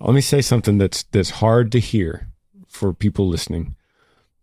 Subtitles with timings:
[0.00, 2.28] Let me say something that's that's hard to hear
[2.66, 3.76] for people listening.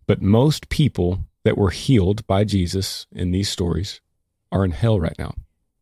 [0.06, 4.00] But most people that were healed by Jesus in these stories
[4.52, 5.34] are in hell right now.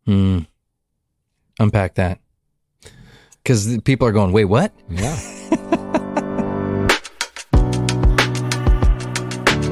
[0.05, 0.39] Hmm.
[1.59, 2.19] Unpack that.
[3.43, 4.71] Because people are going, wait, what?
[4.89, 5.17] Yeah.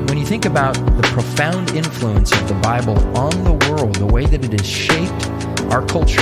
[0.08, 4.26] When you think about the profound influence of the Bible on the world, the way
[4.26, 5.28] that it has shaped
[5.72, 6.22] our culture,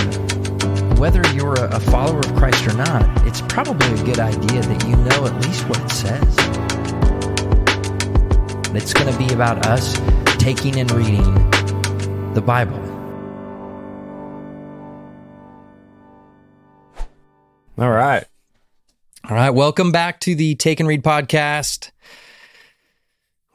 [1.01, 4.87] whether you're a, a follower of Christ or not, it's probably a good idea that
[4.87, 6.35] you know at least what it says.
[8.75, 9.99] It's going to be about us
[10.37, 11.23] taking and reading
[12.35, 12.77] the Bible.
[17.79, 18.23] All right.
[19.27, 21.89] All right, welcome back to the Take and Read podcast.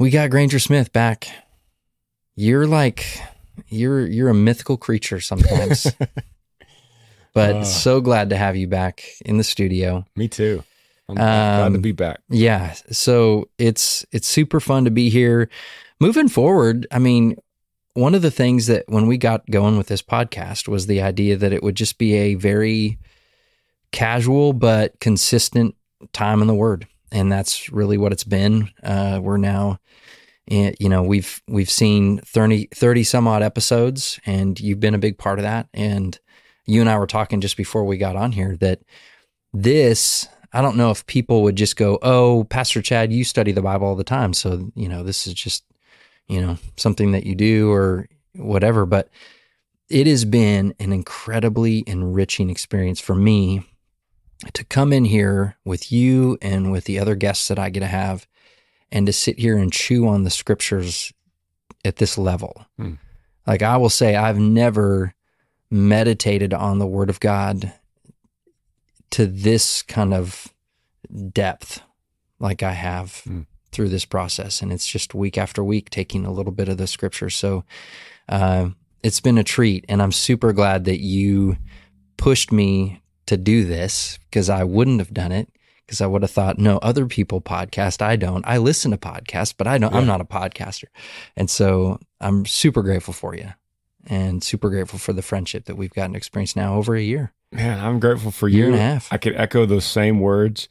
[0.00, 1.28] We got Granger Smith back.
[2.34, 3.20] You're like
[3.68, 5.86] you're you're a mythical creature sometimes.
[7.36, 7.64] but Uh.
[7.64, 10.04] so glad to have you back in the studio.
[10.16, 10.64] Me too.
[11.08, 12.18] I'm glad to Um, be back.
[12.28, 15.48] Yeah, so it's it's super fun to be here.
[16.00, 17.36] Moving forward, I mean,
[17.94, 21.36] one of the things that when we got going with this podcast was the idea
[21.36, 22.98] that it would just be a very
[23.92, 25.74] casual but consistent
[26.12, 29.78] time in the word and that's really what it's been uh, we're now
[30.48, 35.16] you know we've we've seen 30, 30 some odd episodes and you've been a big
[35.18, 36.18] part of that and
[36.66, 38.80] you and i were talking just before we got on here that
[39.52, 43.62] this i don't know if people would just go oh pastor chad you study the
[43.62, 45.64] bible all the time so you know this is just
[46.28, 49.08] you know something that you do or whatever but
[49.88, 53.62] it has been an incredibly enriching experience for me
[54.52, 57.86] to come in here with you and with the other guests that I get to
[57.86, 58.26] have
[58.90, 61.12] and to sit here and chew on the scriptures
[61.84, 62.66] at this level.
[62.76, 62.94] Hmm.
[63.46, 65.14] Like I will say, I've never
[65.70, 67.72] meditated on the word of God
[69.10, 70.48] to this kind of
[71.32, 71.82] depth
[72.38, 73.42] like I have Hmm.
[73.72, 74.62] through this process.
[74.62, 77.30] And it's just week after week taking a little bit of the scripture.
[77.30, 77.64] So,
[78.28, 78.70] uh,
[79.02, 79.84] it's been a treat.
[79.88, 81.56] And I'm super glad that you
[82.16, 85.48] pushed me to do this because I wouldn't have done it
[85.84, 88.02] because I would have thought, no, other people podcast.
[88.02, 88.44] I don't.
[88.46, 89.94] I listen to podcasts, but I don't.
[89.94, 90.86] I'm not a podcaster,
[91.36, 93.52] and so I'm super grateful for you,
[94.06, 97.32] and super grateful for the friendship that we've gotten to experience now over a year,
[97.52, 98.72] Man, I'm grateful for year you.
[98.72, 99.12] and a half.
[99.12, 100.68] I could echo those same words.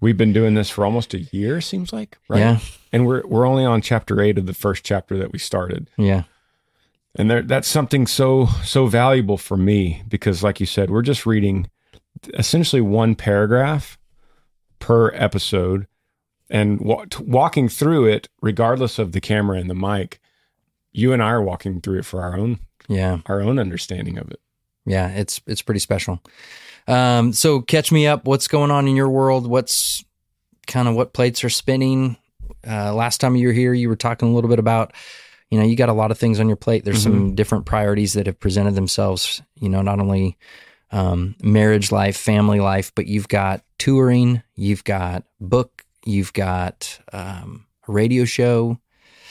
[0.00, 2.38] We've been doing this for almost a year, seems like, right?
[2.38, 2.58] Yeah,
[2.92, 5.90] And we're we're only on chapter eight of the first chapter that we started.
[5.96, 6.22] yeah,
[7.16, 11.26] And there, that's something so so valuable for me because, like you said, we're just
[11.26, 11.68] reading
[12.34, 13.98] essentially one paragraph
[14.78, 15.86] per episode,
[16.50, 20.20] and wa- walking through it, regardless of the camera and the mic.
[20.92, 24.30] You and I are walking through it for our own yeah, our own understanding of
[24.30, 24.40] it.
[24.86, 25.08] yeah.
[25.10, 26.20] It's it's pretty special.
[26.86, 28.24] Um, so catch me up.
[28.24, 29.46] What's going on in your world?
[29.46, 30.04] What's
[30.66, 32.16] kind of what plates are spinning?
[32.66, 34.92] Uh, last time you were here, you were talking a little bit about,
[35.50, 36.84] you know, you got a lot of things on your plate.
[36.84, 39.42] There's some different priorities that have presented themselves.
[39.60, 40.36] You know, not only
[40.90, 47.66] um, marriage life, family life, but you've got touring, you've got book, you've got um,
[47.86, 48.78] a radio show.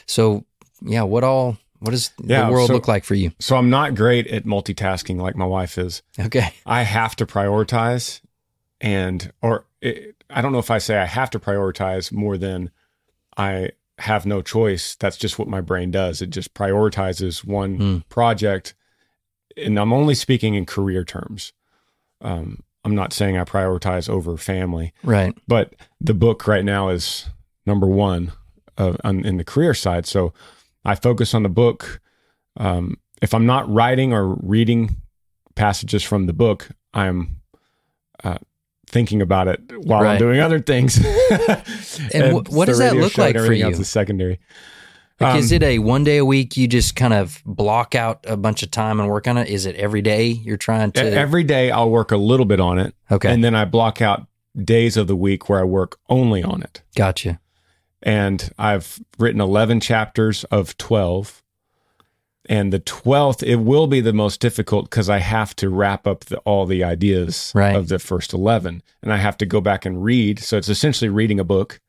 [0.05, 0.45] So,
[0.81, 1.57] yeah, what all?
[1.79, 3.31] What does Yeah, the world so- look like for you?
[3.39, 6.01] So I'm not great at multitasking like my wife is.
[6.19, 6.53] Okay.
[6.65, 8.21] I have to prioritize,
[8.81, 12.71] and or it, I don't know if I say I have to prioritize more than
[13.37, 14.95] I have no choice.
[14.95, 16.21] That's just what my brain does.
[16.21, 17.97] It just prioritizes one Hmm.
[18.09, 18.73] project,
[19.55, 21.53] and I'm only speaking in career terms.
[22.21, 25.35] Um, I'm not saying I prioritize over family, Right.
[25.47, 27.25] but the book right now is
[27.65, 28.31] number one
[28.77, 30.05] uh, on, in the career side.
[30.05, 30.33] So
[30.87, 32.01] I focus on the book.
[32.55, 34.95] Um, if I'm not writing or reading
[35.55, 37.41] passages from the book, I'm
[38.23, 38.37] uh,
[38.89, 40.13] thinking about it while Right.
[40.13, 40.97] I'm doing other things.
[42.13, 43.65] And wh- what does that look like for you?
[43.65, 44.39] else is secondary.
[45.19, 48.23] Like, is Um, it a one day a week you just kind of block out
[48.27, 49.47] a bunch of time and work on it?
[49.49, 51.01] Is it every day you're trying to?
[51.01, 54.27] Every day I'll work a little bit on it, okay, and then I block out
[54.55, 56.83] days of the week where I work only on it.
[56.95, 57.39] gotcha.
[58.07, 61.43] And I've written 11 chapters of 12.
[62.49, 66.23] And the 12th, it will be the most difficult because I have to wrap up
[66.25, 67.75] the, all the ideas Right.
[67.75, 68.81] of the first 11.
[69.03, 70.39] And I have to go back and read.
[70.39, 71.81] So it's essentially reading a book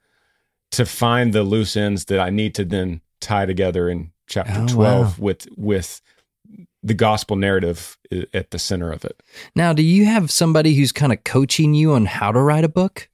[0.73, 4.67] to find the loose ends that I need to then tie together in chapter Oh,
[4.67, 6.03] 12 with, with
[6.83, 7.97] the gospel narrative
[8.35, 9.23] at the center of it.
[9.55, 12.69] Now, do you have somebody who's kind of coaching you on how to write a
[12.69, 13.09] book?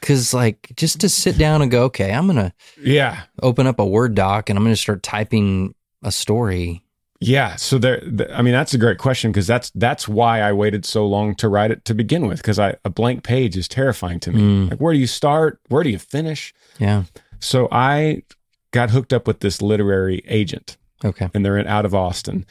[0.00, 2.52] Because like just to sit down and go, okay, I'm gonna
[2.82, 3.22] Yeah.
[3.42, 6.82] open up a Word doc and I'm gonna start typing a story.
[7.18, 8.00] Yeah, so there.
[8.00, 11.34] th- I mean, that's a great question because that's that's why I waited so long
[11.36, 12.38] to write it to begin with.
[12.38, 14.40] Because I a blank page is terrifying to me.
[14.42, 14.70] Mm.
[14.70, 15.58] Like, where do you start?
[15.68, 16.52] Where do you finish?
[16.78, 17.04] Yeah.
[17.40, 18.22] So I
[18.70, 21.30] got hooked up with this literary agent, Okay.
[21.32, 22.44] and they're in, out of Austin,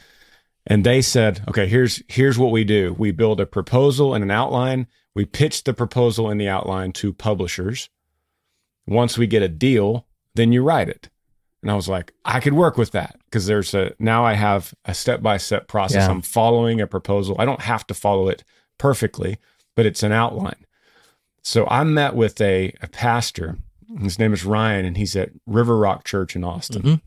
[0.66, 2.92] and they said, "Okay, here's here's what we do.
[2.98, 4.88] We build a proposal and an outline.
[5.16, 7.88] We pitch the proposal and the outline to publishers.
[8.86, 11.08] Once we get a deal, then you write it."
[11.62, 14.72] And I was like, I could work with that because there's a now I have
[14.84, 16.06] a step by step process.
[16.06, 16.10] Yeah.
[16.10, 17.34] I'm following a proposal.
[17.38, 18.44] I don't have to follow it
[18.78, 19.38] perfectly,
[19.74, 20.64] but it's an outline.
[21.42, 23.56] So I met with a, a pastor.
[24.00, 26.82] His name is Ryan, and he's at River Rock Church in Austin.
[26.82, 27.00] Mhm.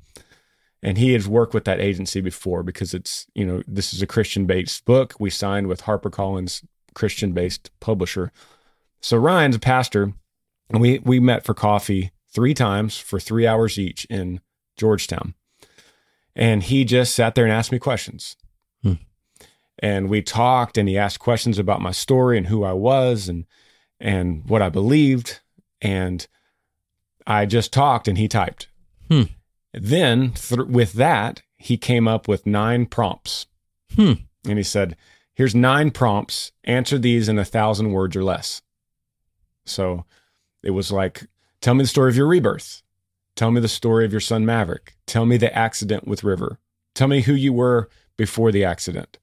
[0.82, 4.08] And he has worked with that agency before because it's, you know, this is a
[4.08, 5.14] Christian based book.
[5.20, 6.64] We signed with HarperCollins,
[7.00, 8.30] Christian based publisher.
[9.00, 10.14] So Ryan's a pastor,
[10.70, 14.42] and we we met for coffee three times for three hours each in
[14.76, 15.34] Georgetown.
[16.36, 18.36] And he just sat there and asked me questions.
[18.84, 18.94] Hmm.
[19.80, 23.46] And we talked and he asked questions about my story and who I was and
[24.02, 25.40] and what I believed.
[25.82, 26.28] And
[27.26, 28.68] I just talked and he typed.
[29.10, 29.24] Hmm.
[29.74, 33.48] Then th- with that, he came up with nine prompts.
[33.96, 34.14] Hmm.
[34.46, 34.98] And he said,
[35.40, 36.52] Here's nine prompts.
[36.66, 38.62] Answer these in a thousand words or less.
[39.66, 40.04] So
[40.62, 41.28] it was like,
[41.62, 42.84] Tell me the story of your rebirth.
[43.38, 44.98] Tell me the story of your son Maverick.
[45.06, 46.60] Tell me the accident with River.
[46.94, 47.88] Tell me who you were
[48.18, 49.18] before the accident.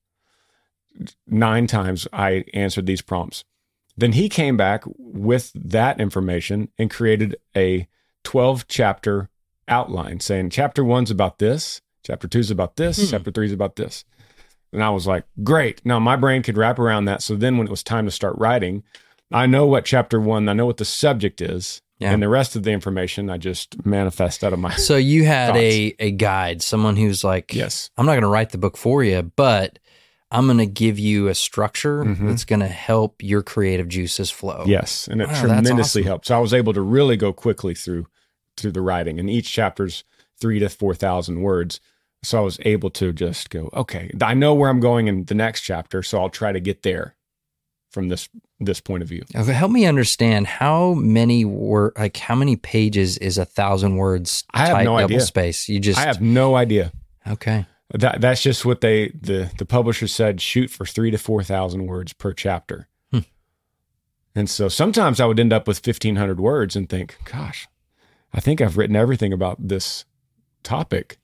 [1.27, 3.45] Nine times I answered these prompts.
[3.95, 7.89] Then he came back with that information and created a
[8.25, 9.29] 12 chapter
[9.69, 13.11] outline saying chapter one's about this, chapter two's about this, Hmm.
[13.11, 14.07] chapter three's about this.
[14.73, 15.81] And I was like, great.
[15.85, 17.23] Now my brain could wrap around that.
[17.23, 18.83] So then when it was time to start writing,
[19.33, 21.83] I know what chapter one, I know what the subject is.
[21.99, 22.13] Yeah.
[22.13, 25.57] And the rest of the information I just manifest out of my So you had
[25.57, 27.91] a a guide, someone who's like, Yes.
[27.97, 29.79] I'm not going to write the book for you, but
[30.31, 32.29] I'm going to give you a structure Mhm.
[32.29, 34.65] that's going to help your creative juices flow.
[34.67, 36.09] Yes, and it Wow, tremendously awesome.
[36.09, 36.27] helped.
[36.27, 38.09] So I was able to really go quickly through
[38.59, 40.03] through the writing, and each chapter's
[40.39, 41.81] three to four thousand words.
[42.27, 45.35] So I was able to just go, okay, I know where I'm going in the
[45.35, 47.15] next chapter, so I'll try to get there
[47.91, 48.29] from this
[48.59, 49.23] this point of view.
[49.35, 54.45] Okay, Help me understand how many were like how many pages is a thousand words
[54.53, 55.21] I have type no double idea.
[55.21, 55.69] space?
[55.69, 56.93] You just I have no idea.
[57.29, 57.67] okay.
[57.95, 60.41] That that's just what they the the publisher said.
[60.41, 62.89] Shoot for three to four thousand words per chapter.
[63.13, 63.21] Hmm.
[64.35, 67.69] And so sometimes I would end up with fifteen hundred words and think, "Gosh,
[68.35, 70.05] I think I've written everything about this
[70.65, 71.19] topic."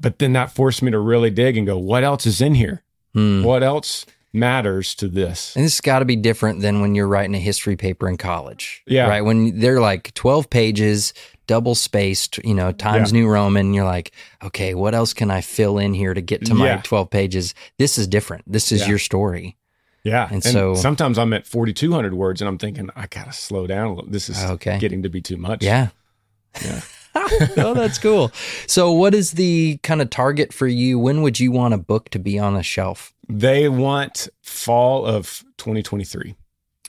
[0.00, 2.82] But then that forced me to really dig and go, "What else is in here?
[3.14, 3.42] Hmm.
[3.44, 7.08] What else matters to this?" And this has got to be different than when you're
[7.08, 8.82] writing a history paper in college.
[8.86, 9.08] Yeah.
[9.08, 9.22] Right.
[9.22, 11.12] When they're like 12 pages,
[11.46, 14.12] double spaced, you know, Times New Roman, you're like,
[14.42, 16.80] okay, what else can I fill in here to get to my Yeah.
[16.82, 17.54] 12 pages?
[17.78, 18.44] This is different.
[18.50, 18.88] This is Yeah.
[18.88, 19.56] your story.
[20.04, 23.32] Yeah, And so- sometimes I'm at forty two hundred words, and I'm thinking, I gotta
[23.32, 24.08] slow down a little.
[24.10, 24.78] This is Okay.
[24.78, 25.64] getting to be too much.
[25.64, 25.88] Yeah.
[26.64, 26.80] Yeah.
[27.56, 28.30] oh, that's cool.
[28.66, 30.98] So, what is the kind of target for you?
[30.98, 33.12] When would you want a book to be on a shelf?
[33.28, 36.34] They want fall of 2023.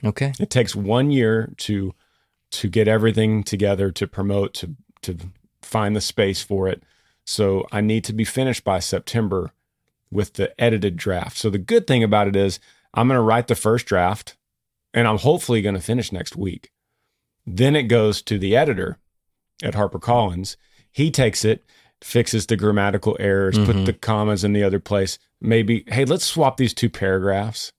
[0.04, 0.32] Okay.
[0.38, 1.94] It takes one year to
[2.50, 5.16] to get everything together, to promote, to to
[5.62, 6.82] find the space for it.
[7.24, 9.52] So I need to be finished by September
[10.10, 11.36] with the edited draft.
[11.36, 12.58] So the good thing about it is
[12.94, 14.36] I'm going to write the first draft,
[14.94, 16.72] and I'm hopefully going to finish next week.
[17.46, 18.98] Then it goes to the editor
[19.62, 20.56] at HarperCollins.
[20.92, 21.64] He takes it,
[22.02, 23.66] fixes the grammatical errors, Mhm.
[23.66, 25.18] put the commas in the other place.
[25.40, 27.72] Maybe, hey, let's swap these two paragraphs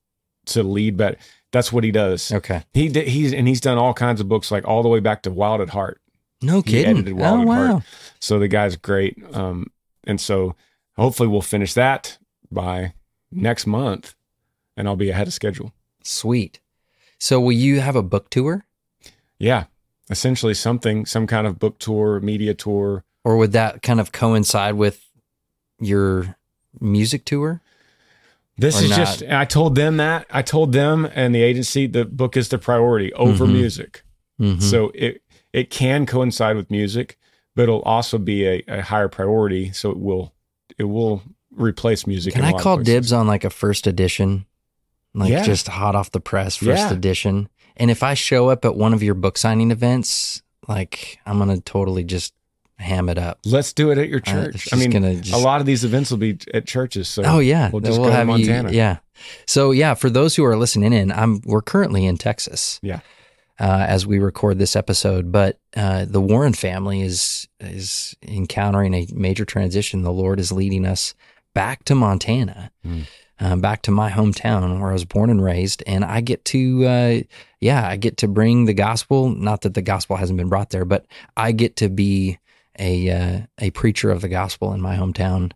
[0.48, 1.18] to lead better.
[1.52, 2.32] That's what he does.
[2.32, 2.64] Okay.
[2.74, 5.24] He did, he's and he's done all kinds of books, like all the way back
[5.24, 6.00] to Wild at Heart.
[6.42, 6.92] No He kidding.
[6.98, 7.68] edited Oh, Wild at wow.
[7.72, 7.84] Heart.
[8.20, 9.18] So the guy's great.
[9.34, 9.68] Um,
[10.06, 10.56] and so
[10.96, 12.18] hopefully we'll finish that
[12.52, 12.94] by
[13.32, 14.16] next month,
[14.78, 15.74] and I'll be ahead of schedule.
[16.04, 16.60] Sweet.
[17.20, 18.66] So, will you have a book tour
[19.38, 19.66] Yeah,
[20.10, 23.04] essentially something, some kind of book tour, media tour.
[23.26, 25.06] or would that kind of coincide with
[25.80, 26.36] your
[26.80, 27.62] music tour?
[28.58, 28.98] This is not.
[28.98, 29.24] just.
[29.24, 30.26] I told them that.
[30.30, 33.54] I told them and the agency the book is the priority over Mhm.
[33.54, 34.04] music.
[34.40, 34.62] Mhm.
[34.62, 35.22] So it
[35.54, 37.18] it can coincide with music,
[37.56, 39.72] but it'll also be a, a higher priority.
[39.72, 40.34] So it will
[40.78, 42.34] it will replace music.
[42.34, 44.46] Can I call dibs on like a first edition?
[45.14, 45.44] Like Yeah.
[45.44, 46.94] just hot off the press, first Yeah.
[46.94, 47.50] edition.
[47.80, 51.56] And if I show up at one of your book signing events, like I'm going
[51.56, 52.34] to totally just
[52.78, 53.40] ham it up.
[53.46, 54.56] Let's do it at your Uh, church.
[54.68, 57.08] it's I mean, gonna just- a lot of these events will be at churches.
[57.10, 58.72] So oh yeah, we'll just go to you- Montana.
[58.72, 58.98] yeah.
[59.48, 62.80] So yeah, for those who are listening in, I'm we're currently in Texas.
[62.82, 63.00] Yeah.
[63.60, 69.06] Uh, as we record this episode, but uh, the Warren family is is encountering a
[69.14, 70.04] major transition.
[70.04, 71.14] The Lord is leading us
[71.54, 73.08] back to Montana, Mm.
[73.40, 75.82] Uh, back to my hometown where I was born and raised.
[75.88, 77.20] And I get to, uh,
[77.62, 79.30] yeah, I get to bring the gospel.
[79.30, 81.06] Not that the gospel hasn't been brought there, but
[81.38, 82.40] I get to be
[82.78, 85.52] a, uh, a preacher of the gospel in my hometown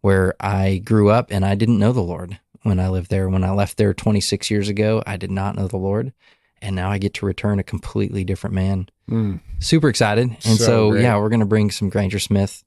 [0.00, 3.28] where I grew up and I didn't know the Lord when I lived there.
[3.28, 6.12] When I left there 26 years ago, I did not know the Lord.
[6.60, 9.40] And now I get to return a completely different man Mm.
[9.58, 10.28] super excited.
[10.44, 12.62] And So so, yeah, we're going to bring some Granger Smith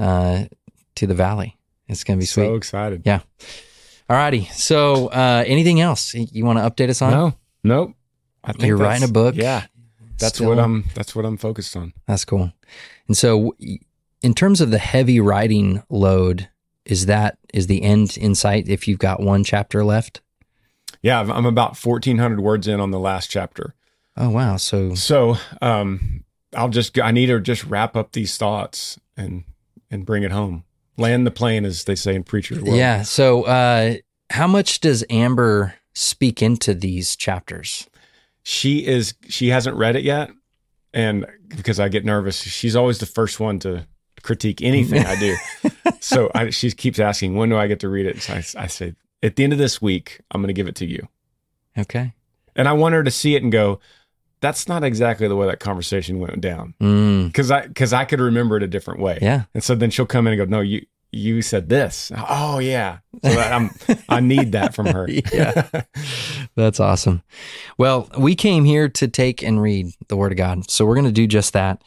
[0.00, 0.46] uh,
[0.96, 1.56] to the valley.
[1.86, 2.46] It's going to be sweet.
[2.46, 3.02] So excited.
[3.04, 3.20] Yeah.
[4.08, 4.44] All righty.
[4.52, 7.10] So, uh, anything else you want to update us on?
[7.10, 7.34] No,
[7.64, 7.94] nope.
[8.44, 9.34] I think You're writing a book.
[9.34, 9.66] Yeah,
[10.18, 10.84] that's Still- what I'm.
[10.94, 11.92] That's what I'm focused on.
[12.06, 12.52] That's cool.
[13.08, 13.56] And so,
[14.22, 16.48] in terms of the heavy writing load,
[16.84, 20.20] is that is the end in sight if you've got one chapter left?
[21.02, 23.74] Yeah, I'm- I'm about 1,400 words in on the last chapter.
[24.16, 24.56] Oh wow!
[24.56, 26.22] So So, um,
[26.54, 26.96] I'll just.
[27.00, 29.42] I need to just wrap up these thoughts and
[29.90, 30.62] and bring it home.
[30.96, 32.76] Land the plane, as they say in preacher's world.
[32.76, 33.02] yeah.
[33.02, 33.96] So, uh,
[34.30, 37.88] how much does Amber speak into these chapters?
[38.48, 39.14] she is.
[39.28, 40.30] She hasn't read it yet,
[40.94, 43.88] and because I get nervous, she's always the first one to
[44.22, 45.36] critique anything I do.
[46.00, 48.66] so I, she keeps asking, "When do I get to read it?" So I, I
[48.68, 51.08] say, "At the end of this week, I'm going to give it to you."
[51.76, 52.14] Okay.
[52.54, 53.80] And I want her to see it and go,
[54.40, 58.20] "That's not exactly the way that conversation went down." Mm, Because I because I could
[58.20, 59.18] remember it a different way.
[59.22, 59.44] yeah.
[59.54, 62.98] And so then she'll come in and go, "No, you you said this." Oh yeah.
[63.24, 63.70] So I'm
[64.08, 65.08] I need that from her.
[65.10, 65.68] Yeah.
[66.56, 67.22] That's awesome.
[67.78, 70.70] Well, we came here to take and read the Word of God.
[70.70, 71.82] So we're going to do just that.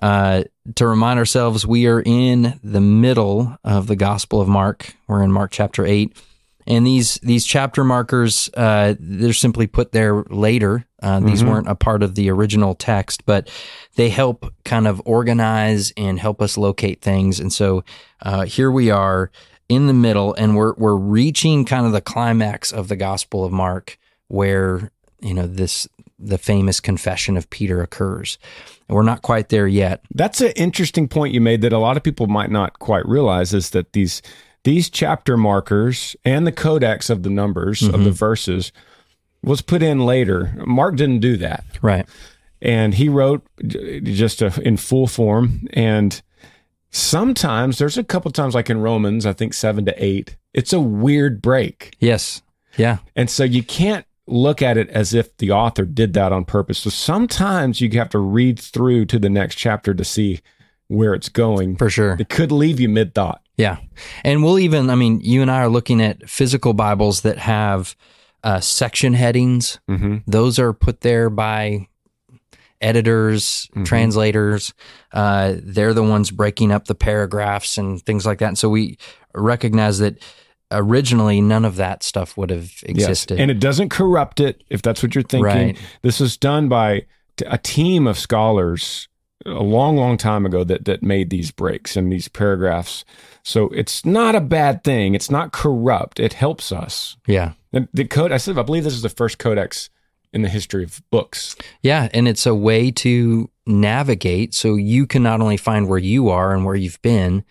[0.00, 0.44] Uh,
[0.76, 4.94] to remind ourselves, we are in the middle of the Gospel of Mark.
[5.08, 6.16] We're in Mark chapter 8.
[6.66, 10.86] And these these chapter markers, uh, they're simply put there later.
[11.02, 11.48] Uh, these Mhm.
[11.48, 13.48] weren't a part of the original text, but
[13.96, 17.40] they help kind of organize and help us locate things.
[17.40, 17.82] And so
[18.22, 19.30] uh, here we are
[19.68, 23.52] in the middle, and we're we're reaching kind of the climax of the Gospel of
[23.52, 24.90] Mark, where
[25.20, 25.88] you know this
[26.24, 28.38] the famous confession of Peter occurs.
[28.88, 30.02] And we're not quite there yet.
[30.14, 33.52] That's an interesting point you made that a lot of people might not quite realize
[33.52, 34.22] is that these
[34.64, 38.70] these chapter markers and the codex of the numbers of the verses
[39.42, 40.54] was put in later.
[40.66, 41.64] Mark didn't do that.
[41.82, 42.06] Right.
[42.60, 46.22] and he wrote just a, in full form and
[46.90, 50.80] sometimes there's a couple times like in romans i think seven to eight it's a
[50.80, 52.42] weird break Yes.
[52.76, 52.98] Yeah.
[53.16, 56.78] and so you can't look at it as if the author did that on purpose
[56.78, 60.40] so sometimes you have to read through to the next chapter to see
[60.88, 62.16] where it's going For sure.
[62.20, 63.78] it could leave you mid-thought Yeah.
[64.22, 67.96] And we'll even, I mean, you and I are looking at physical Bibles that have
[68.44, 69.78] uh, section headings.
[69.88, 70.18] mm-hmm.
[70.26, 71.86] Those are put there by
[72.80, 73.84] editors, Mhm.
[73.84, 74.74] translators.
[75.12, 78.48] Uh, they're the ones breaking up the paragraphs and things like that.
[78.48, 78.98] And so we
[79.34, 80.18] recognize that
[80.72, 83.38] originally none of that stuff would have existed.
[83.38, 85.78] and it doesn't corrupt it if that's what you're thinking Right.
[86.02, 87.02] this is done by
[87.46, 89.06] a team of scholars
[89.46, 93.04] a long long time ago that that made these breaks and these paragraphs.
[93.42, 95.14] So it's not a bad thing.
[95.14, 96.20] It's not corrupt.
[96.20, 97.16] It helps us.
[97.26, 97.52] Yeah.
[97.72, 99.88] and the code i said i believe this is the first codex
[100.32, 101.56] in the history of books.
[101.82, 106.30] Yeah, and it's a way to navigate so you can not only find where you
[106.30, 107.44] are and where you've been,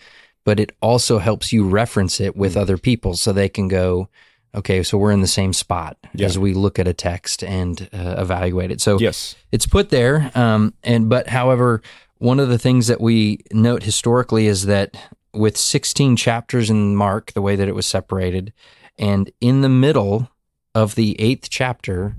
[0.46, 2.62] but it also helps you reference it with Mm.
[2.62, 4.10] other people so they can go,
[4.56, 6.26] okay, so we're in the same spot Yeah.
[6.28, 8.82] as we look at a text and uh, evaluate it.
[8.82, 11.82] So yes it's put there, um, and but however,
[12.18, 14.96] one of the things that we note historically is that
[15.34, 18.54] with 16 chapters in Mark, the way that it was separated,
[18.98, 20.30] and in the middle
[20.76, 22.16] of the eighth chapter,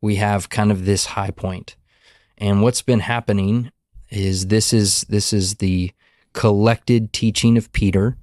[0.00, 1.76] we have kind of this high point.
[2.38, 3.70] And what's been happening
[4.08, 5.92] is this is this is the
[6.32, 8.16] collected teaching of Peter.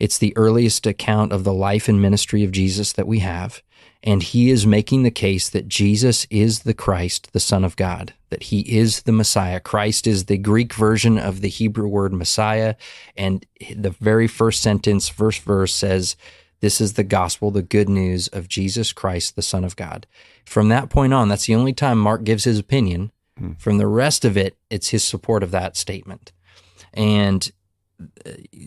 [0.00, 3.62] It's the earliest account of the life and ministry of Jesus that we have.
[4.02, 8.14] And he is making the case that Jesus is the Christ, the Son of God,
[8.30, 9.60] that he is the Messiah.
[9.60, 12.76] Christ is the Greek version of the Hebrew word Messiah.
[13.14, 13.44] And
[13.76, 16.16] the very first sentence, verse verse says,
[16.60, 20.06] This is the gospel, the good news of Jesus Christ, the Son of God.
[20.46, 23.12] From that point on, that's the only time Mark gives his opinion.
[23.36, 23.52] Hmm.
[23.58, 26.32] From the rest of it, it's his support of that statement.
[26.94, 27.52] And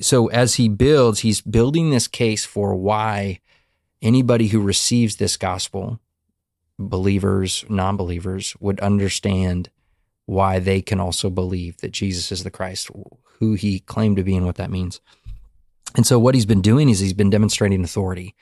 [0.01, 3.39] so as he builds, he's building this case for why
[4.01, 5.99] anybody who receives this gospel,
[6.77, 9.69] believers, non believers, would understand
[10.25, 12.89] why they can also believe that Jesus is the Christ,
[13.39, 15.01] who he claimed to be, and what that means.
[15.95, 18.35] And so, what he's been doing is he's been demonstrating authority.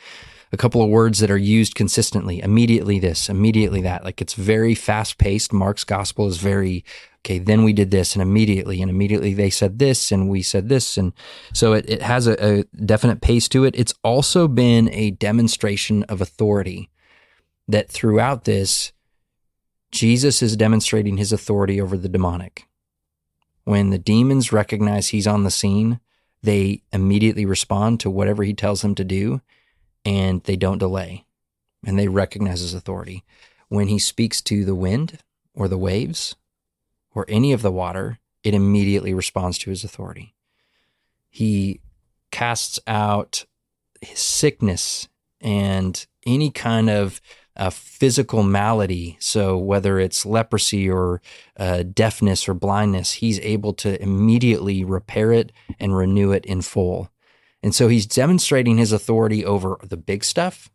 [0.54, 4.04] A couple of words that are used consistently immediately this, immediately that.
[4.04, 5.54] Like it's very fast paced.
[5.54, 6.84] Mark's gospel is very
[7.24, 10.70] okay, then we did this and immediately, and immediately they said this and we said
[10.70, 10.98] this.
[10.98, 11.14] And
[11.54, 13.76] so it, it has a, a definite pace to it.
[13.78, 16.90] It's also been a demonstration of authority
[17.68, 18.92] that throughout this,
[19.92, 22.68] Jesus is demonstrating his authority over the demonic.
[23.66, 26.00] When the demons recognize he's on the scene,
[26.42, 29.42] they immediately respond to whatever he tells them to do
[30.04, 31.26] and they don't delay
[31.86, 33.24] and they recognize his authority.
[33.68, 35.20] When he speaks to the wind
[35.54, 36.36] or the waves
[37.14, 40.36] or any of the water, it immediately responds to his authority.
[41.30, 41.82] He
[42.32, 43.46] casts out
[44.02, 45.08] his sickness
[45.40, 47.22] and any kind of
[47.56, 49.18] uh, physical malady.
[49.20, 51.22] So, whether it's leprosy or
[51.58, 57.12] uh, deafness or blindness, he's able to immediately repair it and renew it in full.
[57.62, 60.70] And so, he's demonstrating his authority over the big stuff,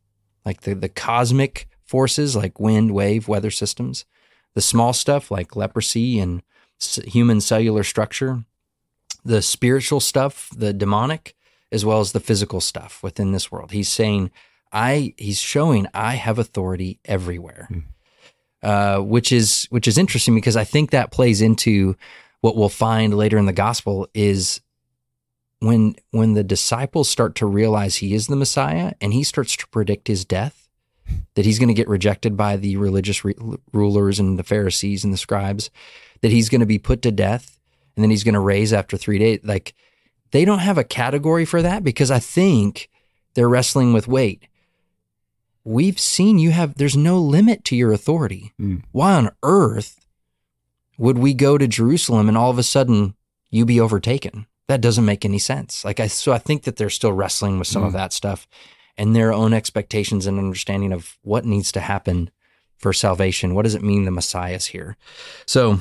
[0.44, 4.04] like the, the cosmic forces, like wind, wave, weather systems,
[4.56, 6.42] the small stuff, like leprosy and
[7.04, 8.42] human cellular structure,
[9.22, 11.36] the spiritual stuff, the demonic,
[11.70, 13.72] as well as the physical stuff within this world.
[13.72, 14.30] He's saying,
[14.72, 17.68] I he's showing I have authority everywhere.
[17.70, 17.82] Mm.
[18.62, 21.94] Uh, which is which is interesting because I think that plays into
[22.40, 24.62] what we'll find later in the gospel is
[25.58, 29.68] when when the disciples start to realize he is the Messiah and he starts to
[29.68, 30.65] predict his death,
[31.34, 33.34] that he's going to get rejected by the religious re-
[33.72, 35.70] rulers and the Pharisees and the scribes,
[36.20, 37.58] that he's going to be put to death
[37.94, 39.40] and then he's going to raise after three days.
[39.42, 39.74] Like
[40.30, 42.90] they don't have a category for that because I think
[43.34, 44.48] they're wrestling with weight.
[45.64, 48.52] we've seen you have, there's no limit to your authority.
[48.60, 48.82] Mm.
[48.92, 50.06] Why on earth
[50.96, 53.14] would we go to Jerusalem and all of a sudden
[53.50, 54.46] you be overtaken?
[54.68, 55.84] That doesn't make any sense.
[55.84, 57.86] Like I, so I think that they're still wrestling with some mm.
[57.86, 58.46] of that stuff
[58.98, 62.30] and their own expectations and understanding of what needs to happen
[62.76, 63.54] for salvation.
[63.54, 64.96] What does it mean the Messiah is here?
[65.46, 65.80] So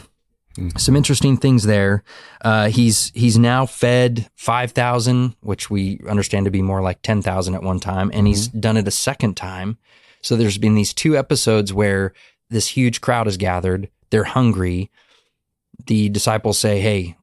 [0.57, 0.77] Mm-hmm.
[0.77, 2.03] Some interesting things there.
[2.41, 7.21] Uh, he's he's now fed five thousand, which we understand to be more like ten
[7.21, 8.27] thousand at one time, and mm-hmm.
[8.27, 9.77] he's done it a second time.
[10.21, 12.13] So there's been these two episodes where
[12.49, 13.89] this huge crowd is gathered.
[14.11, 14.89] They're hungry.
[15.87, 17.17] The disciples say, "Hey,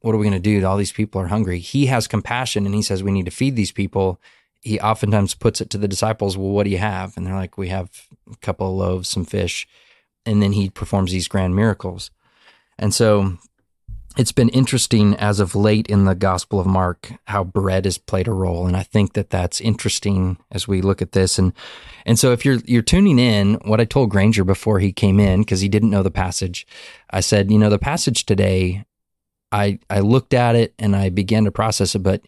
[0.00, 0.64] what are we going to do?
[0.64, 3.54] All these people are hungry." He has compassion and he says, "We need to feed
[3.54, 4.18] these people."
[4.62, 7.58] He oftentimes puts it to the disciples, "Well, what do you have?" And they're like,
[7.58, 7.90] "We have
[8.32, 9.68] a couple of loaves, some fish."
[10.24, 12.10] And then he performs these grand miracles.
[12.78, 13.38] And so
[14.16, 18.28] it's been interesting as of late in the Gospel of Mark how bread has played
[18.28, 21.38] a role, and I think that that's interesting as we look at this.
[21.38, 21.52] and
[22.04, 25.40] And so, if you're you're tuning in, what I told Granger before he came in
[25.40, 26.66] because he didn't know the passage,
[27.10, 28.84] I said, you know, the passage today,
[29.50, 32.22] I I looked at it and I began to process it, but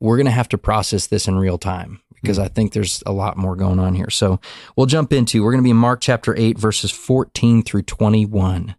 [0.00, 2.44] we're going to have to process this in real time because hmm.
[2.44, 4.10] I think there's a lot more going on here.
[4.10, 4.40] So
[4.76, 5.42] we'll jump into.
[5.42, 8.76] We're going to be in Mark chapter eight, verses fourteen through twenty one.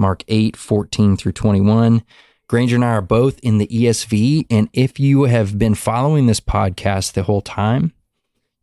[0.00, 2.02] Mark 8, 14 through 21.
[2.48, 4.46] Granger and I are both in the ESV.
[4.48, 7.92] And if you have been following this podcast the whole time,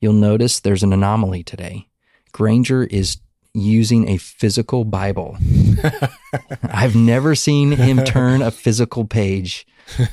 [0.02, 1.88] you'll notice there's an anomaly today.
[2.32, 3.18] Granger is
[3.58, 5.38] using a physical Bible.
[6.63, 9.65] I've never seen him turn a physical page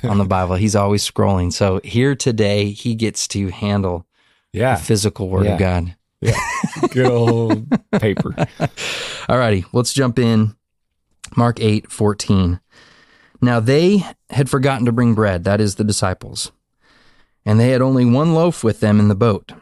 [0.02, 0.56] on the Bible.
[0.56, 1.52] He's always scrolling.
[1.52, 4.06] So here today, he gets to handle
[4.52, 4.76] yeah.
[4.76, 5.52] the physical Word yeah.
[5.52, 5.96] of God.
[6.20, 6.38] Yeah.
[6.90, 7.68] Good old
[8.00, 8.34] paper.
[9.28, 10.56] All righty, let's jump in.
[11.36, 12.60] Mark 8, 14.
[13.42, 16.50] Now they had forgotten to bring bread, that is, the disciples,
[17.44, 19.52] and they had only one loaf with them in the boat.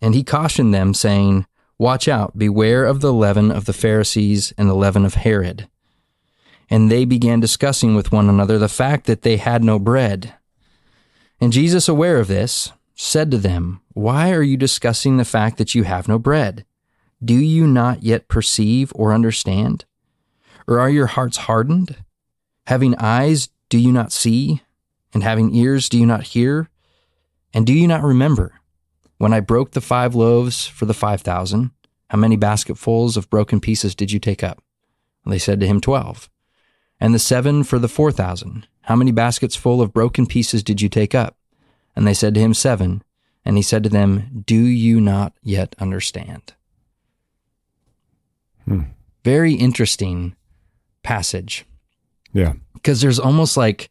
[0.00, 1.46] And he cautioned them, saying,
[1.78, 5.68] Watch out, beware of the leaven of the Pharisees and the leaven of Herod.
[6.68, 10.34] And they began discussing with one another the fact that they had no bread.
[11.40, 15.74] And Jesus, aware of this, said to them, Why are you discussing the fact that
[15.76, 16.66] you have no bread?
[17.24, 19.84] Do you not yet perceive or understand?
[20.66, 21.96] Or are your hearts hardened?
[22.66, 24.62] Having eyes, do you not see?
[25.14, 26.68] And having ears, do you not hear?
[27.54, 28.58] And do you not remember
[29.18, 31.70] when I broke the five loaves for the five thousand?
[32.10, 34.62] How many basketfuls of broken pieces did you take up?
[35.24, 36.30] And they said to him, Twelve.
[37.00, 38.66] And the seven for the four thousand?
[38.82, 41.36] How many baskets full of broken pieces did you take up?
[41.94, 43.02] And they said to him, Seven.
[43.44, 46.54] And he said to them, Do you not yet understand?
[48.64, 48.82] Hmm.
[49.24, 50.36] Very interesting
[51.02, 51.64] passage.
[52.32, 52.54] Yeah.
[52.74, 53.90] Because there's almost like,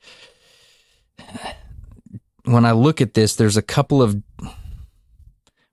[2.46, 4.22] when I look at this, there's a couple of,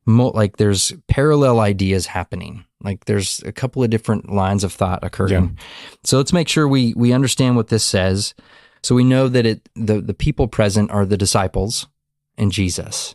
[0.06, 2.64] like, there's parallel ideas happening.
[2.82, 5.32] Like, there's a couple of different lines of thought occurring.
[5.56, 5.64] Yeah.
[6.04, 8.34] So let's make sure we, we understand what this says.
[8.82, 11.86] So we know that it, the, the people present are the disciples
[12.36, 13.14] and Jesus.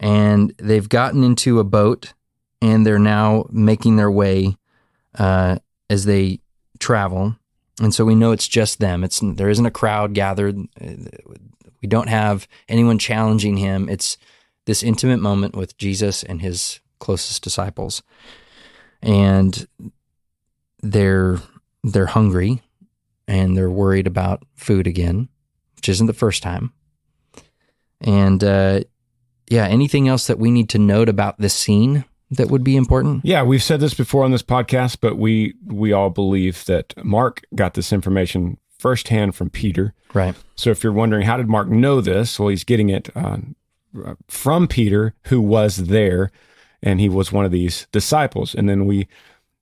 [0.00, 2.14] And they've gotten into a boat
[2.60, 4.56] and they're now making their way
[5.16, 6.40] uh, as they
[6.80, 7.36] travel
[7.80, 9.04] And so we know it's just them.
[9.04, 10.56] It's there isn't a crowd gathered.
[11.80, 13.88] We don't have anyone challenging him.
[13.88, 14.18] It's
[14.68, 18.02] this intimate moment with Jesus and his closest disciples.
[19.00, 19.66] And
[20.82, 21.38] they're
[21.82, 22.60] they're hungry
[23.26, 25.30] and they're worried about food again,
[25.74, 26.74] which isn't the first time.
[28.02, 28.80] And uh,
[29.48, 33.24] yeah, anything else that we need to note about this scene that would be important?
[33.24, 37.40] Yeah, we've said this before on this podcast, but we we all believe that Mark
[37.54, 39.94] got this information firsthand from Peter.
[40.12, 40.34] Right.
[40.56, 43.38] So if you're wondering how did Mark know this, well, he's getting it uh,
[44.28, 46.30] from Peter, who was there,
[46.82, 48.54] and he was one of these disciples.
[48.54, 49.08] And then we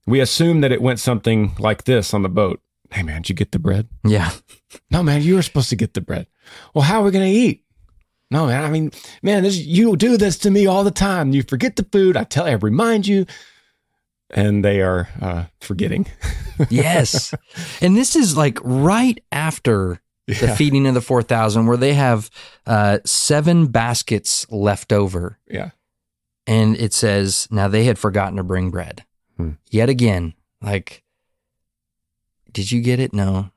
[0.07, 2.61] we assume that it went something like this on the boat.
[2.91, 3.89] Hey man, did you get the bread?
[4.05, 4.33] Yeah.
[4.91, 6.27] No man, you were supposed to get the bread.
[6.75, 7.65] Well, how are we going to eat?
[8.31, 8.91] No man, I mean,
[9.23, 11.33] man, this, you do this to me all the time.
[11.33, 12.17] You forget the food.
[12.17, 13.27] I tell, I remind you,
[14.31, 16.07] and they are uh, forgetting.
[16.69, 17.33] yes,
[17.81, 22.31] and this is like right after the feeding of the four thousand, where they have
[22.67, 25.39] uh, seven baskets left over.
[25.49, 25.71] yeah,
[26.47, 29.05] And it says, now they had forgotten to bring bread.
[29.37, 29.53] Hmm.
[29.71, 31.03] Yet again, like,
[32.53, 33.13] did you get it?
[33.13, 33.51] No,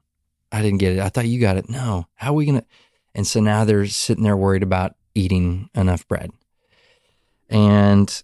[0.52, 1.00] I didn't get it.
[1.00, 1.70] I thought you got it.
[1.70, 2.66] No, how are we going to?
[3.16, 6.32] And so now they're sitting there worried about eating enough bread.
[7.50, 8.24] And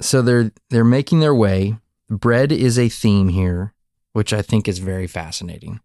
[0.00, 1.76] so they're they're making their way.
[2.08, 3.72] Bread is a theme here,
[4.12, 5.80] which I think is very fascinating.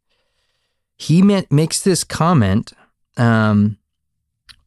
[1.00, 2.74] He ma- makes this comment
[3.18, 3.78] um,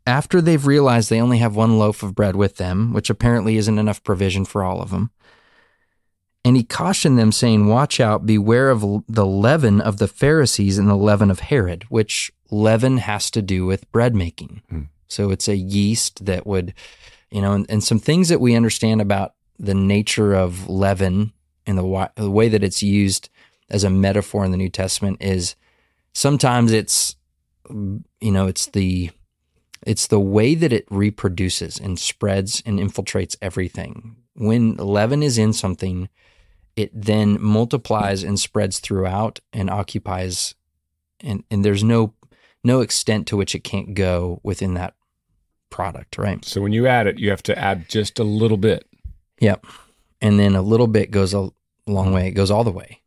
[0.07, 3.79] after they've realized they only have one loaf of bread with them, which apparently isn't
[3.79, 5.11] enough provision for all of them.
[6.45, 10.89] And he cautioned them, saying, Watch out, beware of the leaven of the Pharisees and
[10.89, 14.63] the leaven of Herod, which leaven has to do with bread making.
[14.69, 14.83] Hmm.
[15.07, 16.75] So it's a yeast that would,
[17.31, 21.33] you know, and, and some things that we understand about the nature of leaven
[21.67, 23.29] and the, the way that it's used
[23.69, 25.55] as a metaphor in the New Testament is
[26.13, 27.17] sometimes it's,
[27.71, 29.11] you know, it's the
[29.85, 34.17] it's the way that it reproduces and spreads and infiltrates everything.
[34.35, 36.09] When leaven is in something,
[36.77, 40.55] it then multiplies and spreads throughout and occupies
[41.23, 42.15] and, and there's no
[42.65, 44.95] no extent to which it can't go within that
[45.71, 46.45] product, right?
[46.45, 48.87] So when you add it, you have to add just a little bit.
[49.41, 49.67] Yep.
[50.21, 51.51] And then a little bit goes a
[51.87, 52.29] long way.
[52.29, 53.01] It goes all the way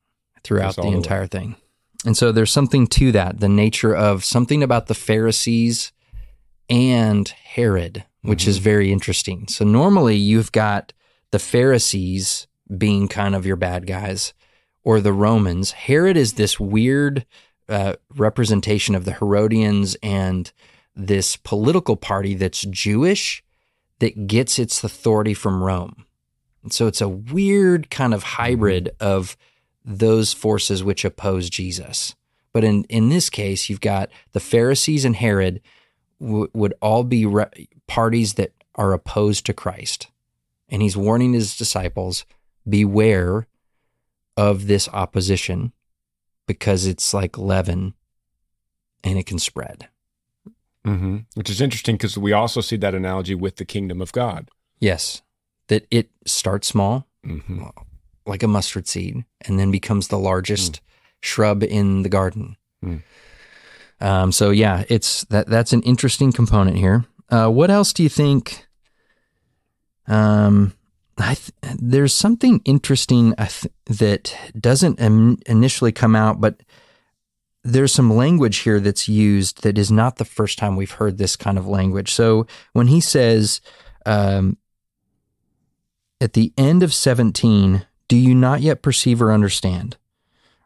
[0.43, 1.55] throughout the the entire thing.
[2.03, 5.91] And so there's something to that, the nature of something about the Pharisees
[6.69, 9.47] and Herod, which is very interesting.
[9.47, 10.93] So normally you've got
[11.31, 14.34] the Pharisees being kind of your bad guys
[14.84, 15.71] or the Romans.
[15.71, 17.25] Herod is this weird
[17.69, 20.51] uh, representation of the Herodians and
[20.95, 23.43] this political party that's Jewish
[23.99, 26.05] that gets its authority from Rome.
[26.63, 29.38] And so it's a weird kind of hybrid of
[29.86, 32.15] those forces which oppose Jesus.
[32.52, 35.62] But in, in this case, you've got the Pharisees and Herod
[36.19, 40.08] w- would all be re- parties that are opposed to Christ.
[40.69, 42.26] And he's warning his disciples
[42.67, 43.48] beware
[44.36, 45.71] of this opposition
[46.48, 47.93] because it's like leaven
[49.04, 49.88] and it can spread.
[50.86, 51.17] Mm-hmm.
[51.36, 54.50] Which is interesting because we also see that analogy with the kingdom of God.
[54.80, 55.21] Yes,
[55.67, 57.63] that it starts small, Mm-hmm.
[58.25, 60.81] Like a mustard seed, and then becomes the largest
[61.21, 62.55] shrub in the garden.
[62.83, 63.03] Mm.
[64.01, 67.05] Um, so yeah, it's that that's an interesting component here.
[67.29, 68.67] Uh, what else do you think?
[70.07, 70.73] Um,
[71.17, 76.61] I th- there's something interesting th- that doesn't Im- initially come out, but
[77.63, 81.35] there's some language here that's used that is not the first time we've heard this
[81.35, 82.11] kind of language.
[82.11, 83.59] So when he says,
[84.05, 84.57] um,
[86.21, 89.97] at the end of 17, do you not yet perceive or understand?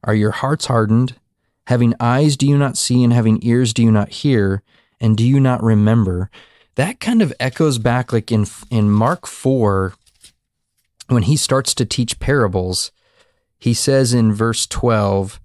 [0.03, 1.15] Are your hearts hardened?
[1.67, 3.03] Having eyes, do you not see?
[3.03, 4.63] And having ears, do you not hear?
[4.99, 6.29] And do you not remember?
[6.75, 9.93] That kind of echoes back like in, in Mark 4,
[11.07, 12.91] when he starts to teach parables,
[13.59, 15.39] he says in verse 12,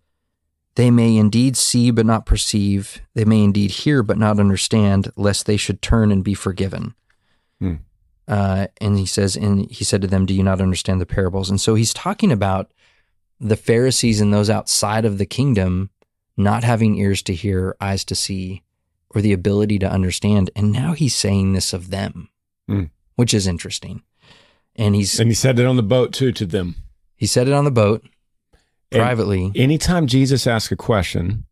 [0.77, 3.01] they may indeed see but not perceive.
[3.15, 6.95] They may indeed hear but not understand, lest they should turn and be forgiven.
[7.61, 7.75] Hmm.
[8.27, 11.51] Uh, and he says, and he said to them, Do you not understand the parables?
[11.51, 12.73] And so he's talking about
[13.41, 15.91] the Pharisees and those outside of the kingdom
[16.37, 18.63] not having ears to hear, eyes to see,
[19.11, 20.51] or the ability to understand.
[20.57, 22.29] And now he's saying this of them,
[22.67, 22.85] Hmm.
[23.17, 24.03] which is interesting.
[24.75, 26.77] And he's And he said it on the boat too to them.
[27.17, 28.03] he said it on the boat
[28.91, 29.53] And privately.
[29.55, 31.45] anytime Jesus asks a question,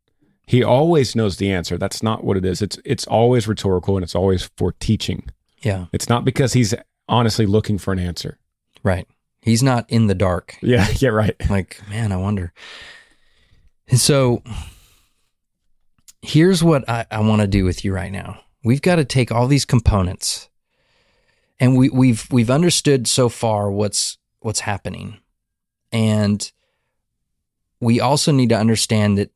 [0.47, 1.77] he always knows the answer.
[1.79, 2.61] That's not what it is.
[2.63, 5.29] It's it's always rhetorical and it's always for teaching.
[5.63, 6.75] Yeah, It's not because he's
[7.09, 8.39] honestly looking for an answer.
[8.83, 9.07] right.
[9.45, 10.57] He's not in the dark.
[10.63, 11.35] Yeah, yeah, right.
[11.51, 12.53] like man i wonder
[13.89, 14.43] And so
[16.23, 18.41] here's what I, I want to do with you right now.
[18.65, 20.49] We've got to take all these components
[21.59, 25.19] and we, we've we've understood so far what's what's happening.
[25.91, 26.51] And
[27.81, 29.31] we also need to understand that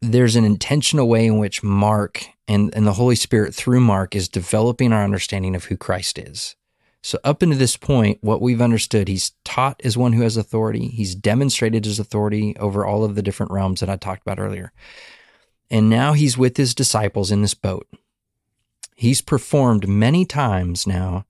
[0.00, 4.28] there's an intentional way in which Mark and, and the Holy Spirit through Mark is
[4.28, 6.56] developing our understanding of who Christ is.
[7.02, 10.88] So, up until this point, what we've understood, he's taught as one who has authority.
[10.88, 14.72] He's demonstrated his authority over all of the different realms that I talked about earlier.
[15.70, 17.86] And now he's with his disciples in this boat.
[18.96, 21.24] He's performed many times now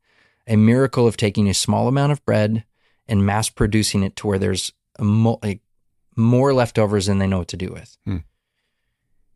[0.47, 2.65] a miracle of taking a small amount of bread
[3.07, 5.41] and mass producing it to where there's mo-
[6.17, 7.97] more leftovers than they know what to do with.
[8.05, 8.19] Hmm.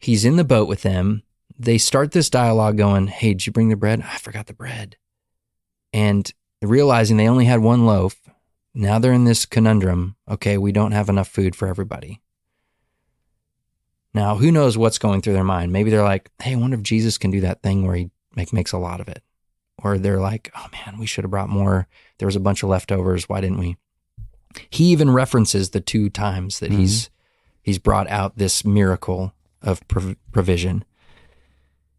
[0.02, 1.22] He's in the boat with them.
[1.56, 4.02] They start this dialogue going, Hey, did you bring the bread?
[4.02, 4.96] I forgot the bread.
[5.92, 8.20] And realizing they only had one loaf,
[8.74, 10.16] now they're in this conundrum.
[10.28, 12.20] Okay, we don't have enough food for everybody.
[14.12, 15.72] Now, who knows what's going through their mind?
[15.72, 18.52] Maybe they're like, Hey, I wonder if Jesus can do that thing where he make,
[18.52, 19.22] makes a lot of it.
[19.84, 21.86] Or they're like, Oh man, we should have brought more.
[22.18, 23.28] There was a bunch of leftovers.
[23.28, 23.76] Why didn't we?
[24.68, 26.80] He even references the two times that mm-hmm.
[26.80, 27.10] he's
[27.62, 30.84] he's brought out this miracle of prov- provision.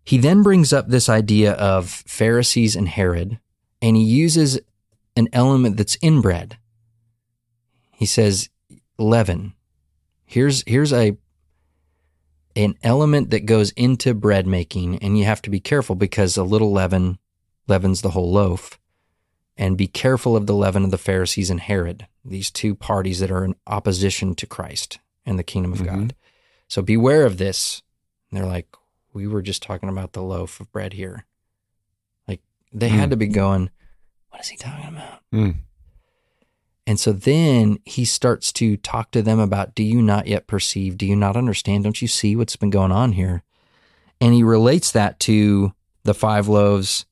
[0.04, 3.40] He then brings up this idea of Pharisees and Herod,
[3.82, 4.60] and he uses
[5.16, 6.58] an element that's in bread.
[7.92, 8.50] He says
[8.98, 9.54] leaven.
[10.26, 11.16] Here's here's a
[12.56, 16.44] an element that goes into bread making, and you have to be careful because a
[16.44, 17.18] little leaven
[17.68, 18.78] leavens the whole loaf.
[19.56, 23.32] And be careful of the leaven of the Pharisees and Herod, these two parties that
[23.32, 25.86] are in opposition to Christ and the kingdom of Mhm.
[25.86, 26.16] God.
[26.74, 27.84] So beware of this.
[28.32, 28.68] And they're like,
[29.14, 31.28] we were just talking about the loaf of bread here.
[32.28, 32.42] Like
[32.74, 33.12] they had Mm.
[33.12, 33.70] to be going,
[34.30, 35.20] what is he talking about?
[35.32, 35.58] Mm.
[36.88, 40.98] And so then he starts to talk to them about, do you not yet perceive?
[40.98, 41.84] Do you not understand?
[41.84, 43.44] Don't you see what's been going on here?
[44.20, 47.06] And he relates that to the five loaves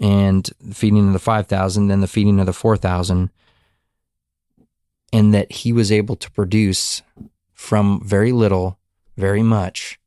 [0.00, 3.30] and the feeding of the 5,000, then the feeding of the 4,000,
[5.12, 7.02] and that he was able to produce
[7.64, 8.78] from very little,
[9.16, 9.98] very much.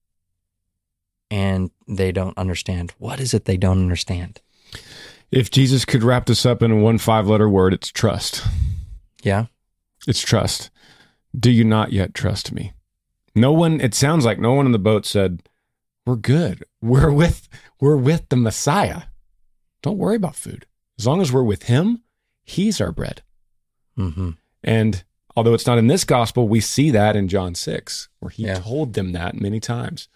[1.29, 2.93] And they don't understand.
[2.99, 4.41] What is it they don't understand?
[5.31, 8.45] If Jesus could wrap this up in a one five letter word, it's trust.
[9.23, 9.47] Yeah.
[10.07, 10.69] It's trust.
[11.37, 12.71] Do you not yet trust me?
[13.35, 15.43] No one, it sounds like no one in the boat said,
[16.05, 16.63] We're good.
[16.81, 17.49] We're with
[17.81, 19.03] we're with the Messiah.
[19.81, 20.65] Don't worry about food.
[20.97, 22.03] As long as we're with him,
[22.43, 23.21] he's our bread.
[23.97, 24.31] Mm-hmm.
[24.63, 25.03] And
[25.37, 28.55] although it's not in this gospel, we see that in John 6, where he Yeah.
[28.55, 30.07] told them that many times.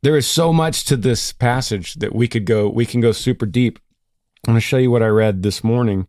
[0.00, 3.44] There is so much to this passage that we could go, we can go super
[3.44, 3.78] deep.
[4.46, 6.08] I'm going to show you what I read this morning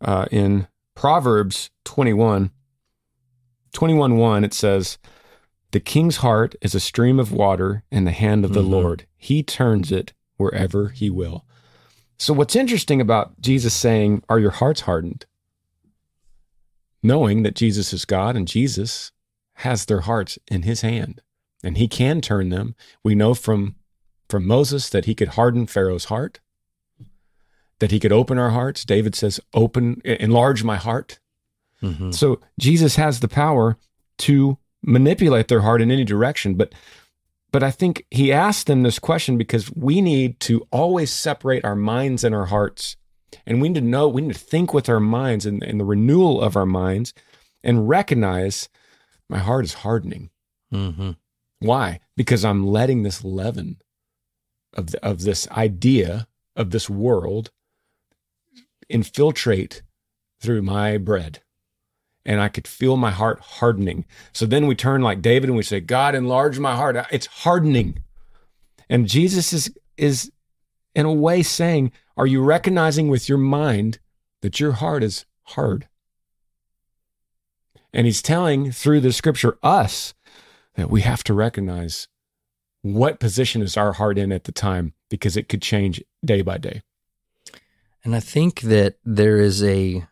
[0.00, 2.50] uh, in Proverbs 21.
[3.74, 4.96] 21 1, it says,
[5.72, 8.70] The king's heart is a stream of water in the hand of the Mhm.
[8.70, 9.06] Lord.
[9.18, 11.44] He turns it wherever he will.
[12.16, 15.26] So, what's interesting about Jesus saying, Are your hearts hardened?
[17.04, 19.12] Knowing that Jesus is God and Jesus
[19.58, 21.20] has their hearts in his hand
[21.62, 22.74] and he can turn them.
[23.04, 23.76] We know from,
[24.28, 26.40] from Moses that he could harden Pharaoh's heart,
[27.78, 28.84] that he could open our hearts.
[28.84, 31.20] David says, Open, enlarge my heart.
[31.82, 32.10] Mm-hmm.
[32.10, 33.76] So Jesus has the power
[34.18, 36.54] to manipulate their heart in any direction.
[36.54, 36.74] But
[37.54, 41.76] but I think he asked them this question because we need to always separate our
[41.76, 42.96] minds and our hearts.
[43.46, 45.84] And we need to know, we need to think with our minds and, and the
[45.84, 47.12] renewal of our minds
[47.62, 48.68] and recognize
[49.28, 50.30] my heart is hardening.
[50.72, 51.12] Mm-hmm.
[51.60, 52.00] Why?
[52.16, 53.78] Because I'm letting this leaven
[54.74, 57.50] of, the, of this idea of this world
[58.88, 59.82] infiltrate
[60.40, 61.40] through my bread.
[62.26, 64.06] And I could feel my heart hardening.
[64.32, 66.96] So then we turn like David and we say, God, enlarge my heart.
[67.10, 67.98] It's hardening.
[68.88, 70.32] And Jesus is, is
[70.94, 73.98] in a way saying, Are you recognizing with your mind
[74.42, 75.88] that your heart is hard?
[77.92, 80.14] And he's telling through the scripture us
[80.74, 82.08] that we have to recognize
[82.82, 86.58] what position is our heart in at the time because it could change day by
[86.58, 86.82] day.
[88.04, 90.06] And I think that there is a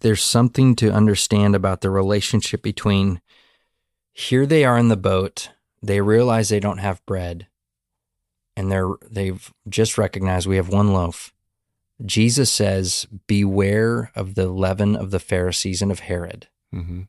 [0.00, 3.20] there's something to understand about the relationship between
[4.12, 5.50] here they are in the boat,
[5.82, 7.46] they realize they don't have bread,
[8.56, 11.32] and they're they've just recognized we have one loaf.
[12.04, 17.02] Jesus says, "Beware of the leaven of the Pharisees and of Herod." Mm-hmm.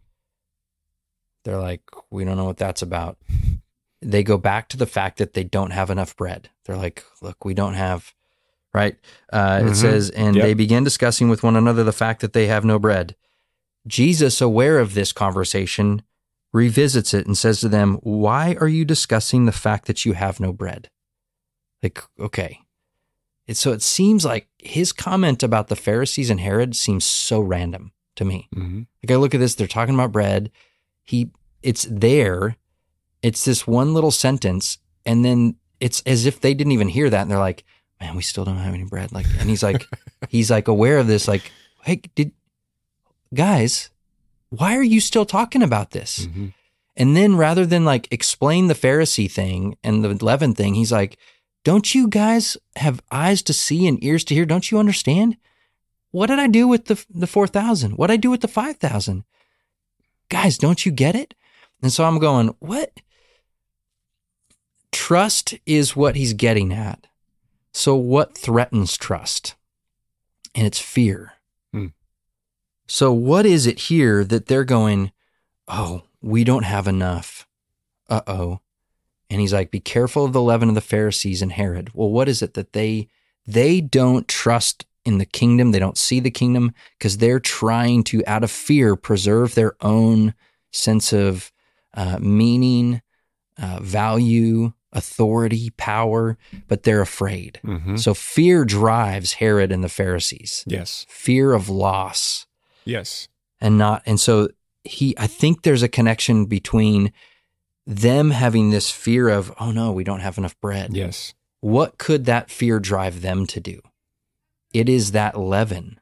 [1.43, 3.17] They're like, "We don't know what that's about."
[4.05, 6.49] They go back to the fact that they don't have enough bread.
[6.65, 8.13] They're like, "Look, we don't have."
[8.73, 8.97] Right?
[9.31, 9.71] Uh, Mhm.
[9.71, 10.43] It says, and Yep.
[10.43, 13.15] they began discussing with one another the fact that they have no bread.
[13.87, 16.01] Jesus, aware of this conversation,
[16.51, 20.37] revisits it and says to them, Why are you discussing the fact that you have
[20.41, 20.89] no bread?
[21.83, 22.59] Like, okay.
[23.51, 28.23] So it seems like his comment about the Pharisees and Herod seems so random to
[28.23, 28.47] me.
[28.55, 28.83] Mm-hmm.
[29.03, 30.49] Like I look at this, they're talking about bread.
[31.03, 31.29] He
[31.61, 32.55] it's there.
[33.21, 37.21] It's this one little sentence, and then it's as if they didn't even hear that,
[37.21, 37.63] and they're like,
[38.01, 39.85] "Man, we still don't have any bread." Like, and he's like,
[40.29, 41.27] he's like aware of this.
[41.27, 41.51] Like,
[41.83, 42.31] hey, did
[43.33, 43.89] guys,
[44.49, 46.27] why are you still talking about this?
[46.27, 46.47] Mm-hmm.
[46.95, 51.17] And then rather than like explain the Pharisee thing and the leaven thing, he's like,
[51.63, 54.45] "Don't you guys have eyes to see and ears to hear?
[54.45, 55.37] Don't you understand?"
[56.11, 57.97] What did I do with the the four thousand?
[57.97, 59.23] What did I do with the five thousand?
[60.29, 61.33] Guys, don't you get it?
[61.81, 63.01] And so I'm going, what?
[64.91, 67.07] Trust is what he's getting at.
[67.73, 69.55] So what threatens trust?
[70.55, 71.33] And it's fear.
[71.71, 71.87] Hmm.
[72.87, 75.11] So what is it here that they're going,
[75.67, 77.47] oh, we don't have enough.
[78.09, 78.59] Uh oh.
[79.33, 81.89] And he's like, be careful of the leaven of the Pharisees and Herod.
[81.93, 83.09] Well, what is it that they
[83.45, 85.71] they don't trust in the kingdom.
[85.71, 90.33] They don't see the kingdom because they're trying to, out of fear, preserve their own
[90.71, 91.51] sense of
[91.93, 93.01] uh, meaning,
[93.61, 97.59] uh, value, authority, power, but they're afraid.
[97.65, 97.97] Mm-hmm.
[97.97, 100.63] So fear drives Herod and the Pharisees.
[100.67, 101.05] Yes.
[101.09, 102.45] Fear of loss
[102.85, 103.27] Yes.
[103.59, 104.49] and not, and so
[104.83, 107.11] he, I think there's a connection between
[107.85, 110.95] them having this fear of, oh no, we don't have enough bread.
[110.95, 111.33] Yes.
[111.59, 113.81] What could that fear drive them to do?
[114.73, 115.99] It is that leaven.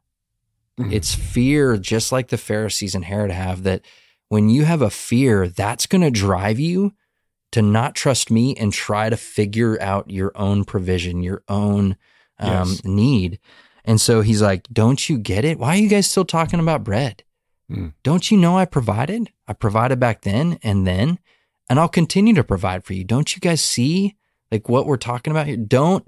[0.79, 0.91] Mhm.
[0.93, 3.81] It's fear, just like the Pharisees and Herod have, that
[4.29, 6.93] when you have a fear, that's going to drive you
[7.51, 11.97] to not trust me and try to figure out your own provision, your own
[12.39, 12.83] um, Yes.
[12.85, 13.39] need.
[13.83, 15.59] And so he's like, Don't you get it?
[15.59, 17.23] Why are you guys still talking about bread?
[17.69, 17.93] Mm.
[18.03, 19.31] Don't you know I provided?
[19.47, 21.19] I provided back then and then,
[21.71, 23.05] and I'll continue to provide for you.
[23.05, 24.15] Don't you guys see
[24.51, 25.55] like what we're talking about here?
[25.55, 26.05] Don't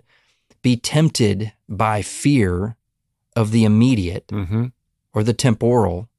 [0.62, 2.76] be tempted by fear
[3.36, 4.66] of the immediate Mm-hmm.
[5.14, 6.10] or the temporal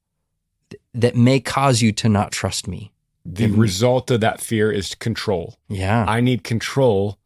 [0.71, 2.91] th- that may cause you to not trust me.
[3.23, 5.57] The result of that fear is control.
[5.69, 6.05] Yeah.
[6.07, 7.17] I need control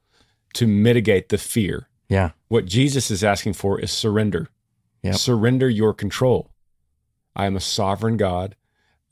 [0.56, 1.88] to mitigate the fear.
[2.10, 2.32] yeah.
[2.50, 4.50] What Jesus is asking for is surrender.
[5.04, 5.16] Yep.
[5.16, 6.50] Surrender your control.
[7.36, 8.56] I am a sovereign God.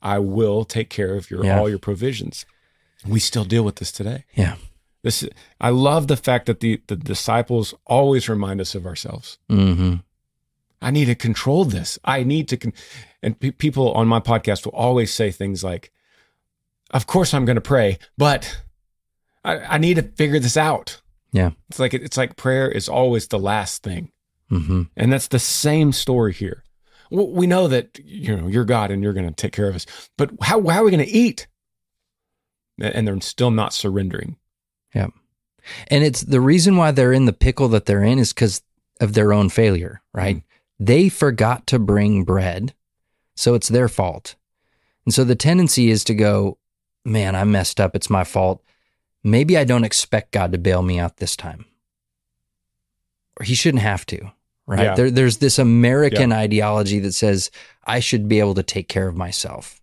[0.02, 1.58] I will take care of your Yeah.
[1.58, 2.44] all your provisions.
[3.06, 4.24] We still deal with this today.
[4.34, 4.56] Yeah.
[5.02, 5.24] This
[5.60, 9.38] I love the fact that the, the disciples always remind us of ourselves.
[9.48, 9.96] hmm
[10.80, 11.98] I need to control this.
[12.04, 12.72] I need to, con-.
[13.20, 15.90] and pe- people on my podcast will always say things like,
[16.92, 18.60] "Of course I'm going to pray, but
[19.44, 21.00] I, I need to figure this out."
[21.32, 21.50] Yeah.
[21.68, 24.12] It's like it's like prayer is always the last thing,
[24.50, 26.62] hmm and that's the same story here.
[27.10, 29.86] We know that you know you're God and you're going to take care of us,
[30.16, 31.48] but how how are we going to eat?
[32.78, 34.36] And they're still not surrendering.
[34.94, 35.08] Yeah.
[35.88, 38.62] And it's the reason why they're in the pickle that they're in is because
[39.00, 40.36] of their own failure, right?
[40.36, 40.84] Mm-hmm.
[40.84, 42.74] They forgot to bring bread.
[43.36, 44.34] So it's their fault.
[45.04, 46.58] And so the tendency is to go,
[47.04, 47.94] man, I messed up.
[47.94, 48.62] It's my fault.
[49.24, 51.64] Maybe I don't expect God to bail me out this time.
[53.38, 54.32] Or he shouldn't have to,
[54.66, 54.82] right?
[54.82, 54.94] Yeah.
[54.94, 57.50] There, there's this American ideology that says
[57.86, 59.77] I should be able to take care of myself.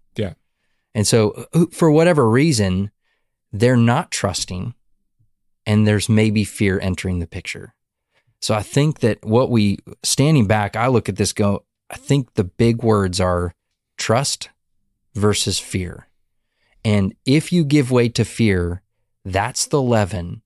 [0.95, 2.89] And so uh, for whatever reason,
[3.51, 4.73] they're not trusting
[5.65, 7.75] and there's maybe fear entering the picture.
[8.41, 12.34] So I think that what we standing back, I look at this go, I think
[12.34, 13.53] the big words are
[13.97, 14.49] trust
[15.13, 16.08] versus fear.
[16.84, 18.81] And if you give way to fear,
[19.23, 20.43] that's the leaven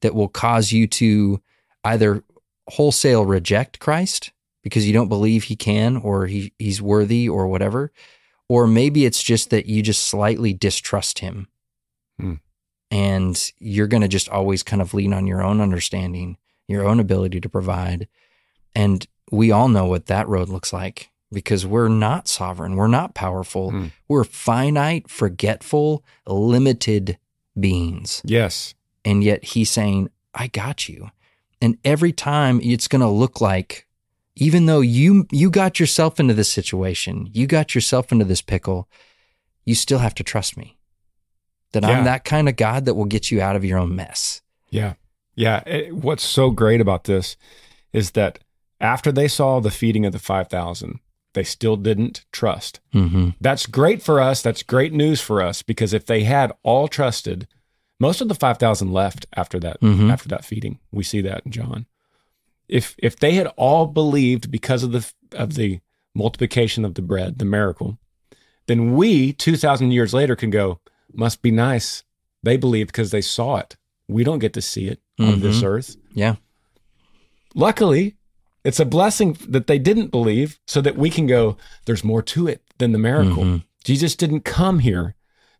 [0.00, 1.40] that will cause you to
[1.84, 2.24] either
[2.68, 7.92] wholesale reject Christ because you don't believe he can or he, he's worthy or whatever.
[8.48, 11.48] Or maybe it's just that you just slightly distrust him
[12.18, 12.34] Hmm.
[12.90, 16.98] and you're going to just always kind of lean on your own understanding, your own
[17.00, 18.08] ability to provide.
[18.74, 23.14] And we all know what that road looks like because we're not sovereign, we're not
[23.14, 23.86] powerful, Hmm.
[24.08, 27.18] we're finite, forgetful, limited
[27.58, 28.22] beings.
[28.24, 28.74] Yes.
[29.04, 31.10] And yet he's saying, I got you.
[31.60, 33.86] And every time it's going to look like
[34.40, 38.88] even though you you got yourself into this situation, you got yourself into this pickle,
[39.64, 40.78] you still have to trust me.
[41.72, 41.90] That Yeah.
[41.98, 44.42] I'm that kind of God that will get you out of your own mess.
[44.70, 44.94] Yeah.
[45.34, 45.62] Yeah.
[45.66, 47.36] It- what's so great about this
[47.92, 48.38] is that
[48.80, 51.00] after they saw the feeding of the 5,000,
[51.34, 52.80] they still didn't trust.
[52.94, 53.30] Mm-hmm.
[53.40, 54.40] That's great for us.
[54.40, 57.46] That's great news for us because if they had all trusted,
[58.00, 60.10] most of the 5,000 left after that Mhm.
[60.12, 60.78] after that feeding.
[60.92, 61.86] We see that in John.
[62.68, 65.80] If if they had all believed because of the of the
[66.14, 67.98] multiplication of the bread, the miracle,
[68.66, 70.80] then we 2000 years later can go
[71.12, 72.04] must be nice.
[72.42, 73.76] They believe because they saw it.
[74.08, 75.96] We don't get to see it on this earth.
[76.14, 76.36] Yeah.
[77.54, 78.16] luckily
[78.64, 81.56] it's a blessing that they didn't believe so that we can go
[81.86, 83.42] there's more to it than the miracle.
[83.44, 83.64] Mhm.
[83.84, 85.14] jesus didn't come here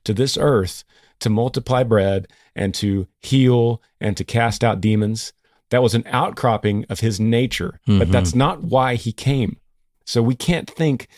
[0.04, 0.84] to this earth
[1.20, 5.32] to multiply bread and to heal and to cast out demons
[5.70, 8.12] that was an outcropping of his nature but Mhm.
[8.12, 9.56] that's not why he came
[10.06, 11.08] so we can't think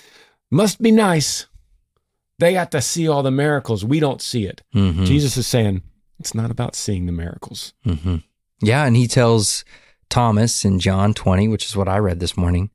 [0.51, 1.47] must be nice
[2.39, 5.07] they got to see all the miracles we don't see it Mhm.
[5.07, 5.83] jesus is saying
[6.19, 8.17] it's not about seeing the miracles hmm
[8.63, 9.65] Yeah, and he tells
[10.11, 12.69] Thomas in John 20, which is what I read this morning,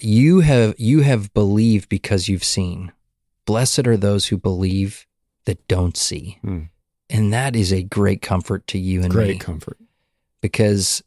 [0.00, 2.92] you have you have believed because you've seen.
[3.44, 5.06] Blessed are those who believe
[5.44, 6.38] that don't see.
[6.42, 6.62] Hmm.
[7.08, 9.78] And that is a great comfort to you and great me comfort
[10.46, 11.02] because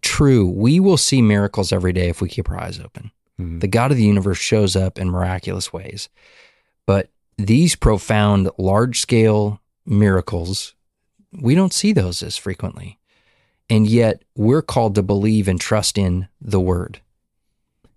[0.00, 3.10] true, we will see miracles every day if we keep our eyes open.
[3.38, 3.60] Mhm.
[3.60, 6.08] The God of the universe shows up in miraculous ways.
[6.86, 10.74] But these profound, large scale miracles,
[11.38, 12.98] we don't see those as frequently.
[13.68, 17.02] And yet we're called to believe and trust in the word.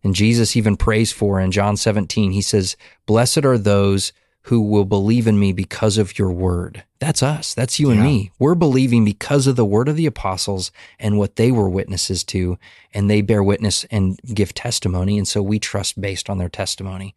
[0.04, 2.76] And Jesus even prays for in John 17, he says,
[3.06, 4.12] Blessed are those
[4.48, 6.84] who will believe in me because of your word.
[7.00, 7.54] That's us.
[7.54, 8.32] That's you and me.
[8.40, 12.58] We're believing because of the word of the apostles and what they were witnesses to,
[12.94, 15.18] and they bear witness and give testimony.
[15.18, 17.16] And so we trust based on their testimony.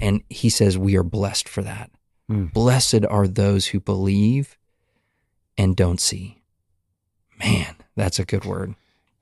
[0.00, 1.90] And he says, We are blessed for that.
[2.28, 2.46] Hmm.
[2.46, 4.56] Blessed are those who believe
[5.58, 6.40] and don't see.
[7.38, 8.74] Man, that's a good word.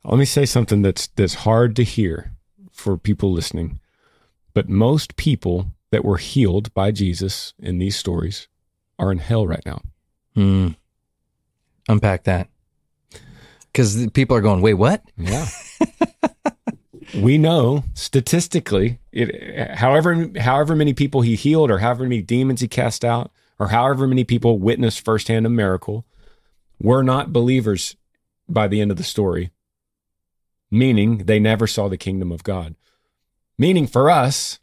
[0.04, 2.32] Let me say something that's that's hard to hear
[2.70, 3.80] for people listening.
[4.54, 8.48] But most people that were healed by Jesus in these stories
[8.98, 9.82] are in hell right now.
[10.34, 10.68] Hmm.
[11.88, 12.48] Unpack that.
[13.72, 15.02] Because people are going, wait, what?
[15.16, 15.46] Yeah.
[17.14, 22.68] we know statistically, it, however however many people he healed or however many demons he
[22.68, 26.04] cast out or however many people witnessed firsthand a miracle
[26.80, 27.96] were not believers
[28.48, 29.50] by the end of the story.
[30.70, 32.74] Meaning they never saw the kingdom of God.
[33.58, 34.58] Meaning for us,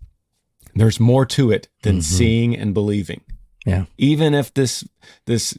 [0.79, 2.03] there's more to it than Mhm.
[2.03, 3.21] seeing and believing.
[3.65, 3.85] Yeah.
[3.97, 4.83] Even if this
[5.25, 5.57] this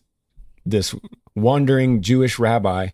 [0.64, 0.94] this
[1.34, 2.88] wandering Jewish rabbi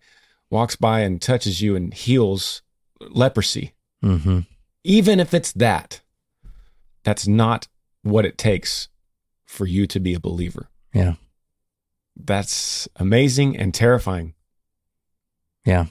[0.51, 2.63] walks by and touches you and heals
[3.01, 4.41] leprosy, Mm-hmm.
[4.85, 6.01] even if it's that,
[7.03, 7.69] that's not
[8.03, 8.89] what it takes
[9.47, 10.69] for you to be a believer.
[10.93, 11.15] Yeah.
[12.17, 14.35] That's amazing and terrifying.
[15.65, 15.87] Yeah.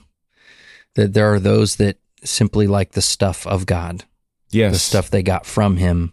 [0.95, 4.05] That there are those that simply like the stuff of God,
[4.51, 4.73] Yes.
[4.73, 6.12] the stuff they got from him.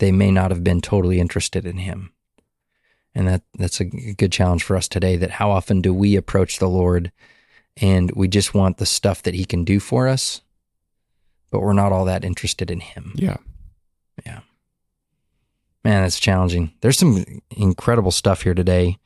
[0.00, 2.12] They may not have been totally interested in him.
[3.14, 6.58] And that that's a good challenge for us today that how often do we approach
[6.58, 7.10] the Lord
[7.80, 10.42] and we just want the stuff that he can do for us,
[11.50, 13.12] but we're not all that interested in him.
[13.16, 13.36] Yeah.
[14.26, 14.40] Yeah.
[15.84, 16.72] Man, that's challenging.
[16.82, 18.98] There's some incredible stuff here today.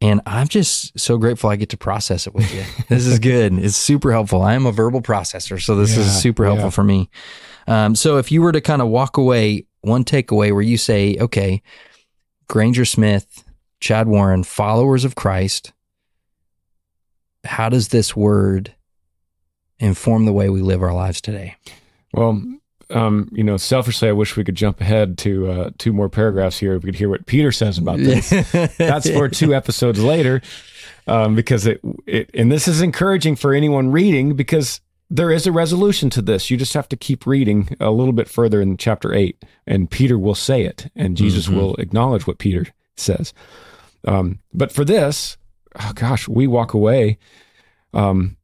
[0.00, 2.64] And I'm just so grateful I get to process it with you.
[2.88, 3.54] this is good.
[3.54, 4.42] It's super helpful.
[4.42, 6.70] I am a verbal processor, so this Yeah, is super helpful yeah.
[6.70, 7.08] for me.
[7.68, 11.16] Um, so if you were to kind of walk away, one takeaway where you say,
[11.20, 11.62] okay,
[12.48, 13.44] Granger Smith,
[13.80, 15.72] Chad Warren, followers of Christ,
[17.44, 18.74] how does this word
[19.78, 21.56] inform the way we live our lives today?
[22.14, 22.40] Well,
[22.90, 26.58] um, you know, selfishly, I wish we could jump ahead to uh, two more paragraphs
[26.58, 26.74] here.
[26.74, 28.30] We could hear what Peter says about this.
[28.76, 30.42] That's for two episodes later,
[31.06, 34.80] um, because it, it and this is encouraging for anyone reading because
[35.14, 36.50] there is a resolution to this.
[36.50, 40.18] You just have to keep reading a little bit further in chapter eight, and Peter
[40.18, 41.54] will say it, and Jesus Mhm.
[41.56, 43.34] will acknowledge what Peter says.
[44.06, 45.36] Um, but for this,
[45.78, 47.18] oh gosh, we walk away
[47.94, 48.36] um,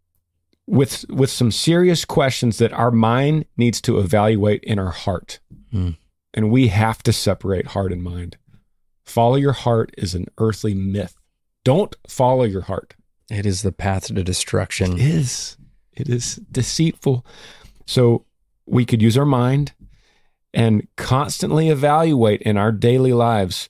[0.66, 5.40] with with some serious questions that our mind needs to evaluate in our heart,
[5.70, 5.92] Hmm.
[6.34, 8.36] and we have to separate heart and mind.
[9.06, 11.14] Follow your heart is an earthly myth.
[11.64, 12.94] Don't follow your heart.
[13.30, 14.98] It is the path to destruction.
[14.98, 15.56] It is.
[15.98, 17.24] It is deceitful.
[17.86, 18.24] So
[18.66, 19.72] we could use our mind
[20.54, 23.68] and constantly evaluate in our daily lives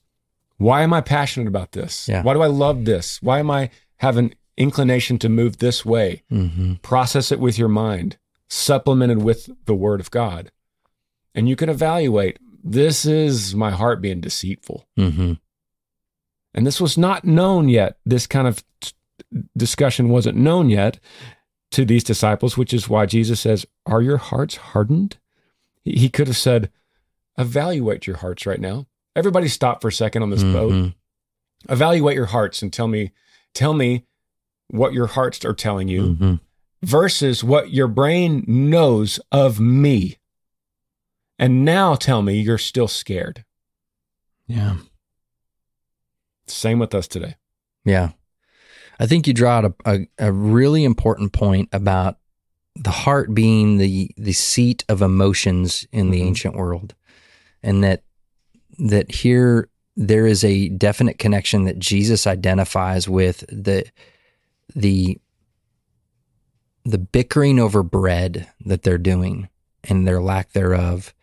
[0.57, 2.09] why am I passionate about this?
[2.09, 2.21] Yeah.
[2.21, 3.21] Why do I love this?
[3.21, 6.23] Why am I having an inclination to move this way?
[6.29, 8.17] hmm Process it with your mind,
[8.49, 10.51] supplemented with the word of God.
[11.33, 14.85] And you can evaluate this is my heart being deceitful.
[14.97, 15.33] hmm
[16.53, 17.97] And this was not known yet.
[18.05, 18.91] This kind of t-
[19.55, 20.99] discussion wasn't known yet
[21.71, 25.17] to these disciples, which is why Jesus says, Are your hearts hardened?
[25.83, 26.71] He could have said,
[27.37, 28.85] Evaluate your hearts right now.
[29.15, 30.71] Everybody stop for a second on this boat.
[30.73, 30.95] Mhm.
[31.69, 33.11] Evaluate your hearts and tell me,
[33.53, 34.05] tell me
[34.67, 36.39] what your hearts are telling you Mhm.
[36.83, 40.17] versus what your brain knows of me.
[41.37, 43.45] And now tell me you're still scared.
[44.47, 44.77] Yeah.
[46.47, 47.35] Same with us today.
[47.85, 48.11] Yeah.
[48.99, 52.17] I think you draw out a, a, a really important point about
[52.75, 56.25] the heart being the the seat of emotions in the Mhm.
[56.27, 56.95] ancient world.
[57.63, 58.03] And that
[58.77, 63.85] that here there is a definite connection that Jesus identifies with the
[64.75, 65.19] the
[66.85, 69.49] the bickering over bread that they're doing
[69.83, 71.13] and their lack thereof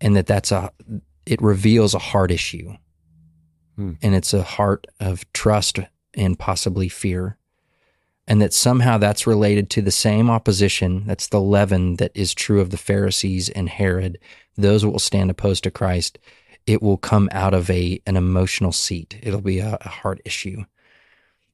[0.00, 0.70] and that that's a
[1.26, 2.76] it reveals a heart issue
[3.76, 3.92] Hmm.
[4.02, 5.78] and it's a heart of trust
[6.14, 7.36] and possibly fear
[8.28, 12.60] and that somehow that's related to the same opposition that's the leaven that is true
[12.60, 14.18] of the Pharisees and Herod
[14.56, 16.18] those will stand opposed to Christ.
[16.66, 19.18] It will come out of a an emotional seat.
[19.22, 20.64] It'll be a, a heart issue.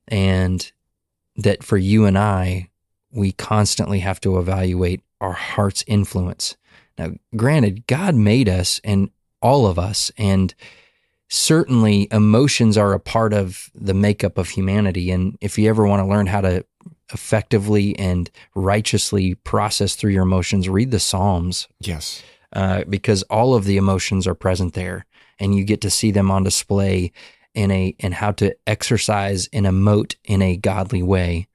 [0.07, 0.71] And
[1.37, 2.69] that for you and I
[3.11, 6.57] we constantly have to evaluate our heart's influence.
[6.99, 10.55] Now granted God made us and all of us and
[11.29, 16.01] certainly emotions are a part of the makeup of humanity and if you ever want
[16.01, 16.65] to learn how to
[17.13, 22.23] effectively and righteously process through your emotions read the psalms Yes.
[22.53, 25.07] uh, because all of the emotions are present there,
[25.39, 27.13] and you get to see them on display
[27.55, 31.47] in a and how to exercise and emote in a godly way.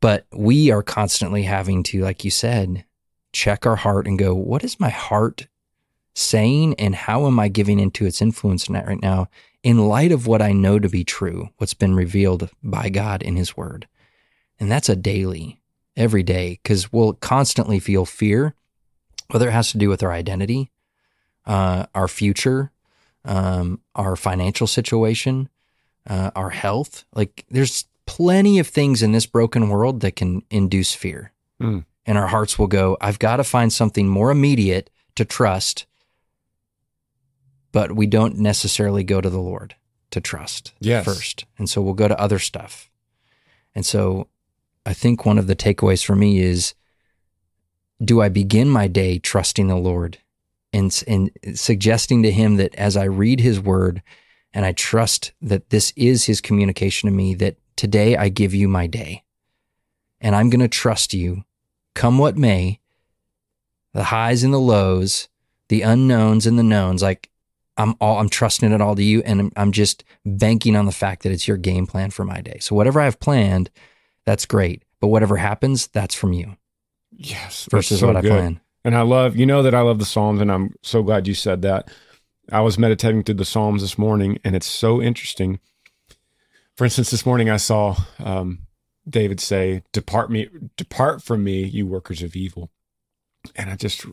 [0.00, 2.84] But we are constantly having to, like you said,
[3.32, 5.46] check our heart and go, what is my heart
[6.14, 9.28] saying, and how am I giving into its influence in right now?
[9.62, 13.36] In light of what I know to be true, what's been revealed by God in
[13.36, 13.86] His Word,
[14.58, 15.60] and that's a daily,
[15.96, 18.54] every day, because we'll constantly feel fear
[19.28, 20.70] whether it has to do with our identity,
[21.46, 22.72] uh, our future,
[23.24, 25.48] um, our financial situation,
[26.08, 27.04] uh, our health.
[27.14, 31.32] Like there's plenty of things in this broken world that can induce fear.
[31.60, 31.84] Mm.
[32.06, 35.86] And our hearts will go, I've got to find something more immediate to trust.
[37.72, 39.76] But we don't necessarily go to the Lord
[40.10, 41.04] to trust Yes.
[41.04, 41.44] first.
[41.58, 42.90] And so we'll go to other stuff.
[43.74, 44.26] And so
[44.84, 46.74] I think one of the takeaways for me is
[48.02, 50.18] do I begin my day trusting the Lord
[50.72, 54.02] and, and suggesting to Him that as I read His word
[54.52, 58.68] and I trust that this is His communication to me, that today I give you
[58.68, 59.22] my day
[60.20, 61.44] and I'm going to trust you,
[61.94, 62.80] come what may,
[63.92, 65.28] the highs and the lows,
[65.68, 67.02] the unknowns and the knowns.
[67.02, 67.30] Like
[67.76, 70.92] I'm all, I'm trusting it all to you and I'm, I'm just banking on the
[70.92, 72.58] fact that it's your game plan for my day.
[72.60, 73.70] So whatever I have planned,
[74.26, 74.84] that's great.
[75.00, 76.56] But whatever happens, that's from you
[77.12, 77.68] Yes.
[77.70, 78.30] versus so what I good.
[78.30, 78.60] plan.
[78.84, 81.34] And I love, you know, that I love the Psalms, and I'm so glad you
[81.34, 81.90] said that.
[82.50, 85.60] I was meditating through the Psalms this morning, and it's so interesting.
[86.76, 88.60] For instance, this morning I saw um,
[89.08, 92.70] David say, "Depart me, depart from me, you workers of evil."
[93.54, 94.06] And I just,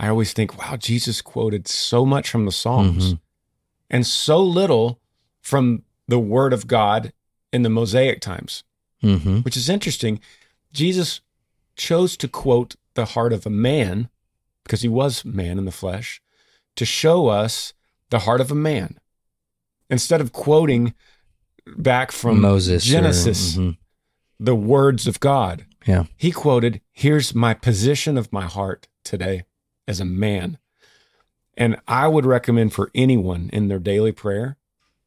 [0.00, 3.20] I always think, wow, Jesus quoted so much from the Psalms, Mhm.
[3.90, 4.98] and so little
[5.42, 7.12] from the Word of God
[7.52, 8.64] in the Mosaic times
[9.02, 9.38] Mm-hmm.
[9.40, 10.18] which is interesting.
[10.72, 11.20] Jesus
[11.76, 14.08] chose to quote the heart of a man
[14.64, 16.20] because he was man in the flesh
[16.76, 17.72] to show us
[18.10, 18.98] the heart of a man
[19.88, 20.94] instead of quoting
[21.76, 23.76] back from Moses, or- Genesis mhm.
[24.38, 25.64] the words of God.
[25.86, 26.04] Yeah.
[26.16, 29.44] He quoted, Here's my position of my heart today
[29.90, 30.56] as a man.
[31.56, 34.56] And I would recommend for anyone in their daily prayer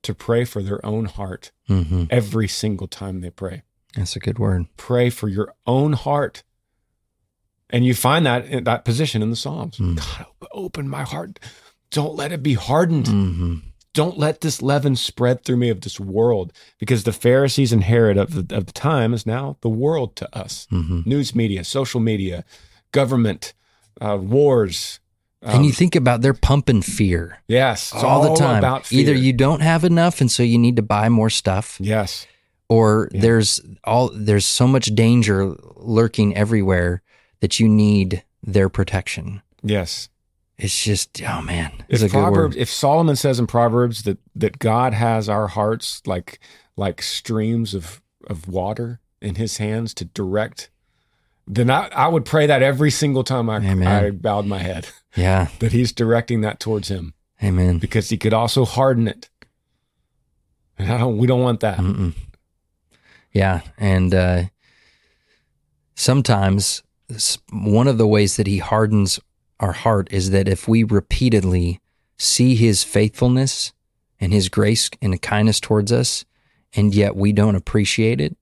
[0.04, 2.08] to pray for their own heart Mhm.
[2.12, 3.64] every single time they pray
[3.96, 4.66] That's a good word.
[4.78, 6.44] pray for your own heart.
[7.70, 9.78] And you find that in that position in the Psalms.
[9.78, 9.96] Mm.
[9.96, 11.40] God, open my heart.
[11.90, 13.08] Don't let it be hardened.
[13.08, 13.56] hmm
[13.94, 18.18] Don't let this leaven spread through me of this world, because the Pharisees and Herod
[18.18, 20.68] of the, of the time is now the world to us.
[20.70, 22.44] hmm News media, social media,
[22.92, 23.54] government,
[24.04, 25.00] uh, wars.
[25.42, 28.64] and you Um, think about they're pumping fear yes, it's all, the time.
[28.92, 32.26] Either you don't have enough, and so you need to buy more stuff, yes,
[32.70, 33.22] or Yeah.
[33.22, 37.02] there's all there's so much danger lurking everywhere
[37.42, 39.42] that you need their protection.
[39.62, 40.10] yes.
[40.56, 44.94] It's just oh man, it's if Proverbs, if Solomon says in Proverbs that that God
[44.94, 46.40] has our hearts like
[46.78, 50.70] like streams of of water in His hands to direct,
[51.48, 53.88] then I, I would pray that every single time I Amen.
[53.88, 57.80] I bowed my head Yeah, that He's directing that towards Him amen.
[57.80, 59.30] because He could also harden it,
[60.78, 61.18] and I don't.
[61.18, 61.78] We don't want that.
[61.78, 62.14] Mm-mm.
[63.32, 64.44] Yeah, and uh,
[65.96, 66.84] sometimes
[67.52, 69.20] one of the ways that he hardens
[69.60, 71.80] our heart is that if we repeatedly
[72.18, 73.74] see his faithfulness
[74.20, 76.26] and his grace and kindness towards us,
[76.76, 78.38] and yet we don't appreciate it,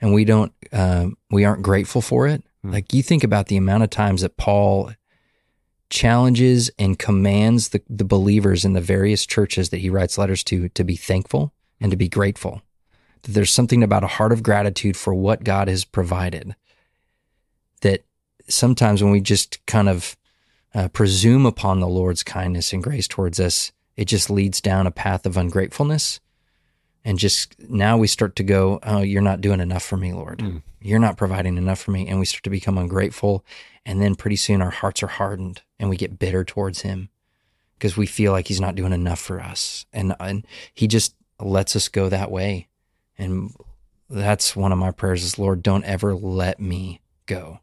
[0.00, 2.42] and we don't, uh, we aren't grateful for it.
[2.62, 2.72] Hmm.
[2.72, 4.92] Like you think about the amount of times that Paul
[5.90, 10.68] challenges and commands the, the believers in the various churches that he writes letters to
[10.70, 12.62] to be thankful and to be grateful.
[13.22, 16.54] That there's something about a heart of gratitude for what God has provided.
[17.80, 18.04] That
[18.48, 20.16] sometimes when we just kind of
[20.74, 24.92] uh, presume upon the Lord's kindness and grace towards us, it just leads down a
[24.92, 26.20] path of ungratefulness.
[27.08, 30.40] And just now we start to go, Oh, you're not doing enough for me, Lord.
[30.40, 30.62] Mm.
[30.82, 32.06] You're not providing enough for me.
[32.06, 33.46] And we start to become ungrateful.
[33.86, 37.08] And then pretty soon our hearts are hardened and we get bitter towards Him
[37.78, 39.86] because we feel like He's not doing enough for us.
[39.90, 40.44] And, and
[40.74, 42.68] He just lets us go that way.
[43.16, 43.54] And
[44.10, 47.60] that's one of my prayers is, Lord, don't ever let me go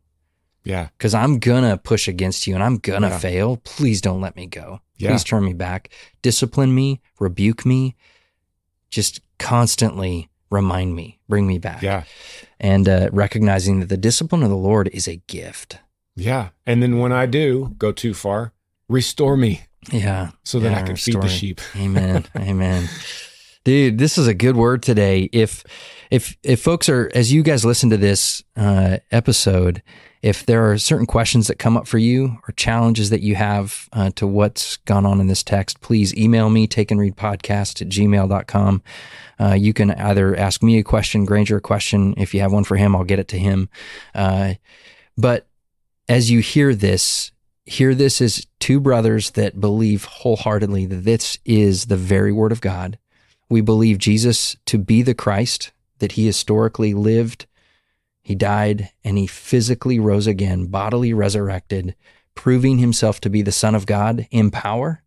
[0.63, 0.89] Yeah.
[0.97, 3.17] because I'm gonna push against you and I'm gonna Yeah.
[3.19, 3.57] fail.
[3.57, 4.81] Please don't let me go.
[4.97, 5.11] Yeah.
[5.11, 5.89] Please turn me back.
[6.23, 7.95] Discipline me, rebuke me,
[8.89, 11.81] just constantly remind me, bring me back.
[11.81, 12.03] Yeah.
[12.59, 15.79] And uh, recognizing that the discipline of the Lord is a gift.
[16.15, 16.49] Yeah.
[16.65, 18.53] And then when I do go too far,
[18.87, 19.61] restore me
[19.91, 20.31] Yeah.
[20.43, 21.59] so that Yeah, I can feed the sheep.
[21.75, 22.25] Amen.
[22.37, 22.87] Amen.
[23.63, 25.29] Dude, this is a good word today.
[25.33, 25.63] If
[26.11, 29.81] if if folks are as you guys listen to this uh, episode,
[30.21, 33.87] if there are certain questions that come up for you or challenges that you have
[33.93, 37.81] uh, to what's gone on in this text, please email me, take and read podcast
[37.81, 38.81] at gmail.com.
[39.39, 42.15] Uh, you can either ask me a question, Granger a question.
[42.17, 43.69] If you have one for him, I'll get it to him.
[44.15, 44.55] Uh,
[45.15, 45.47] but
[46.09, 47.31] as you hear this,
[47.65, 52.61] hear this as two brothers that believe wholeheartedly that this is the very word of
[52.61, 52.97] God.
[53.49, 57.45] We believe Jesus to be the Christ, that he historically lived,
[58.21, 61.95] he died, and he physically rose again, bodily resurrected,
[62.33, 65.03] proving himself to be the Son of God in power,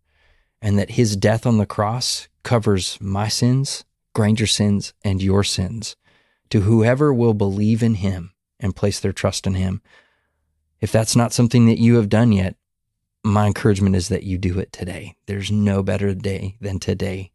[0.63, 3.85] and that his death on the cross covers my sins,
[4.15, 5.97] Granger's sins, and your sins.
[6.51, 9.83] To whoever will believe in him and place their trust in him.
[10.81, 12.57] If that's not something that you have done yet,
[13.25, 15.17] my encouragement is that you do it today.
[15.27, 17.33] There's no better day than today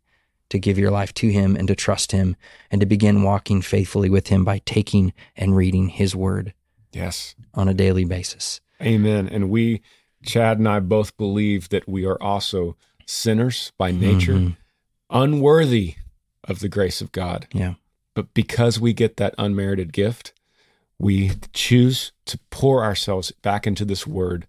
[0.54, 2.36] to give your life to Him and to trust Him
[2.70, 6.54] and to begin walking faithfully with Him by taking and reading His Word
[6.91, 7.34] Yes.
[7.56, 8.62] on a daily basis.
[8.80, 9.28] Amen.
[9.28, 9.82] And we,
[10.24, 12.78] Chad and I, both believe that we are also
[13.08, 14.58] sinners by nature, Mhm.
[15.10, 15.95] unworthy
[16.43, 17.47] of the grace of God.
[17.51, 17.74] Yeah.
[18.14, 20.34] But because we get that unmerited gift,
[20.99, 24.45] we choose to pour ourselves back into this word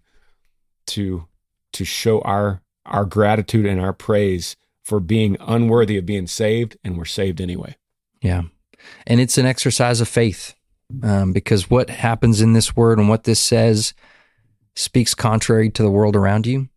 [0.87, 1.25] to
[1.73, 4.55] to show our our gratitude and our praise
[4.85, 7.75] for being unworthy of being saved, and we're saved anyway.
[8.21, 8.43] Yeah.
[9.07, 10.53] And it's an exercise of faith
[11.01, 13.95] um, because what happens in this word and what this says
[14.75, 16.69] speaks contrary to the world around you,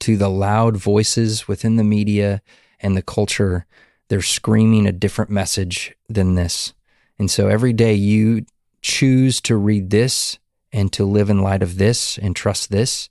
[0.00, 2.40] to the loud voices within the media
[2.80, 3.66] and the culture.
[4.08, 6.72] They're screaming a different message than this.
[7.18, 8.46] And so every day you
[8.80, 10.38] choose to read this
[10.72, 13.10] and to live in light of this and trust this.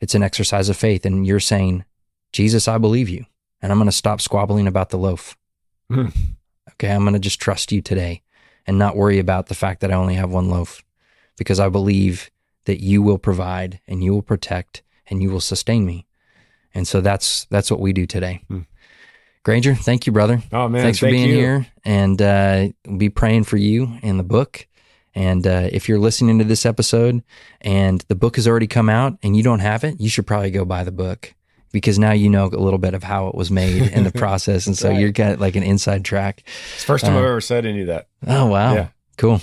[0.00, 1.06] It's an exercise of faith.
[1.06, 1.84] And you're saying,
[2.32, 3.26] Jesus, I believe you.
[3.62, 5.36] And I'm going to stop squabbling about the loaf.
[5.90, 6.08] Hmm.
[6.72, 8.22] Okay, I'm going to just trust you today
[8.66, 10.82] and not worry about the fact that I only have one loaf
[11.38, 12.30] because I believe
[12.64, 16.06] that you will provide and you will protect and you will sustain me.
[16.74, 18.42] And so that's that's what we do today.
[18.48, 18.60] Hmm.
[19.44, 20.42] Granger, thank you, brother.
[20.52, 21.36] Oh man, Thanks for thank being you.
[21.36, 24.66] here and uh, we'll be praying for you in the book.
[25.14, 27.22] And uh, if you're listening to this episode
[27.62, 30.50] and the book has already come out and you don't have it, you should probably
[30.50, 31.32] go buy the book
[31.76, 34.66] because now you know a little bit of how it was made and the process.
[34.66, 34.98] And so right.
[34.98, 36.42] you're got like an inside track.
[36.72, 38.08] It's the first time Uh, I've ever said any of that.
[38.26, 38.74] Oh wow.
[38.74, 38.88] Yeah.
[39.18, 39.42] Cool.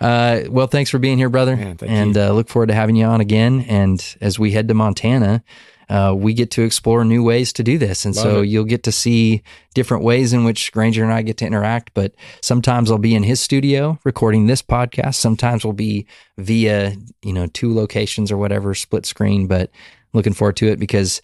[0.00, 1.54] Uh, well, thanks for being here, brother.
[1.54, 2.22] Man, thank and you.
[2.22, 3.60] uh, look forward to having you on again.
[3.68, 5.42] And as we head to Montana,
[5.90, 8.06] uh, we get to explore new ways to do this.
[8.06, 8.48] And Love so it.
[8.48, 9.42] you'll get to see
[9.74, 11.92] different ways in which Granger and I get to interact.
[11.92, 15.16] But sometimes I'll be in his studio recording this podcast.
[15.16, 16.06] Sometimes we'll be
[16.38, 19.46] via, you know, two locations or whatever, split screen.
[19.46, 19.70] But
[20.12, 21.20] looking forward to it because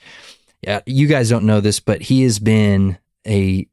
[0.63, 3.69] yeah, you guys don't know this, but he has been a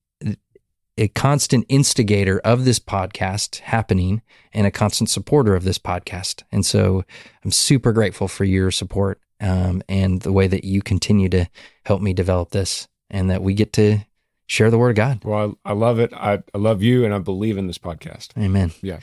[0.97, 4.21] a constant instigator of this podcast happening
[4.51, 6.43] and a constant supporter of this podcast.
[6.51, 7.05] And so
[7.45, 11.47] I'm super grateful for your support um, and the way that you continue to
[11.85, 13.99] help me develop this and that we get to
[14.45, 15.23] share the word of God.
[15.23, 16.11] Well, I, I love it.
[16.13, 18.37] I, I love you, and I believe in this podcast.
[18.37, 18.71] Amen.
[18.81, 18.99] Yeah.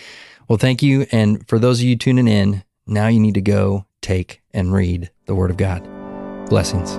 [0.49, 1.07] Well, thank you.
[1.13, 5.11] And for those of you tuning in, now you need to go take and read
[5.25, 5.83] the word of God.
[6.49, 6.99] Blessings.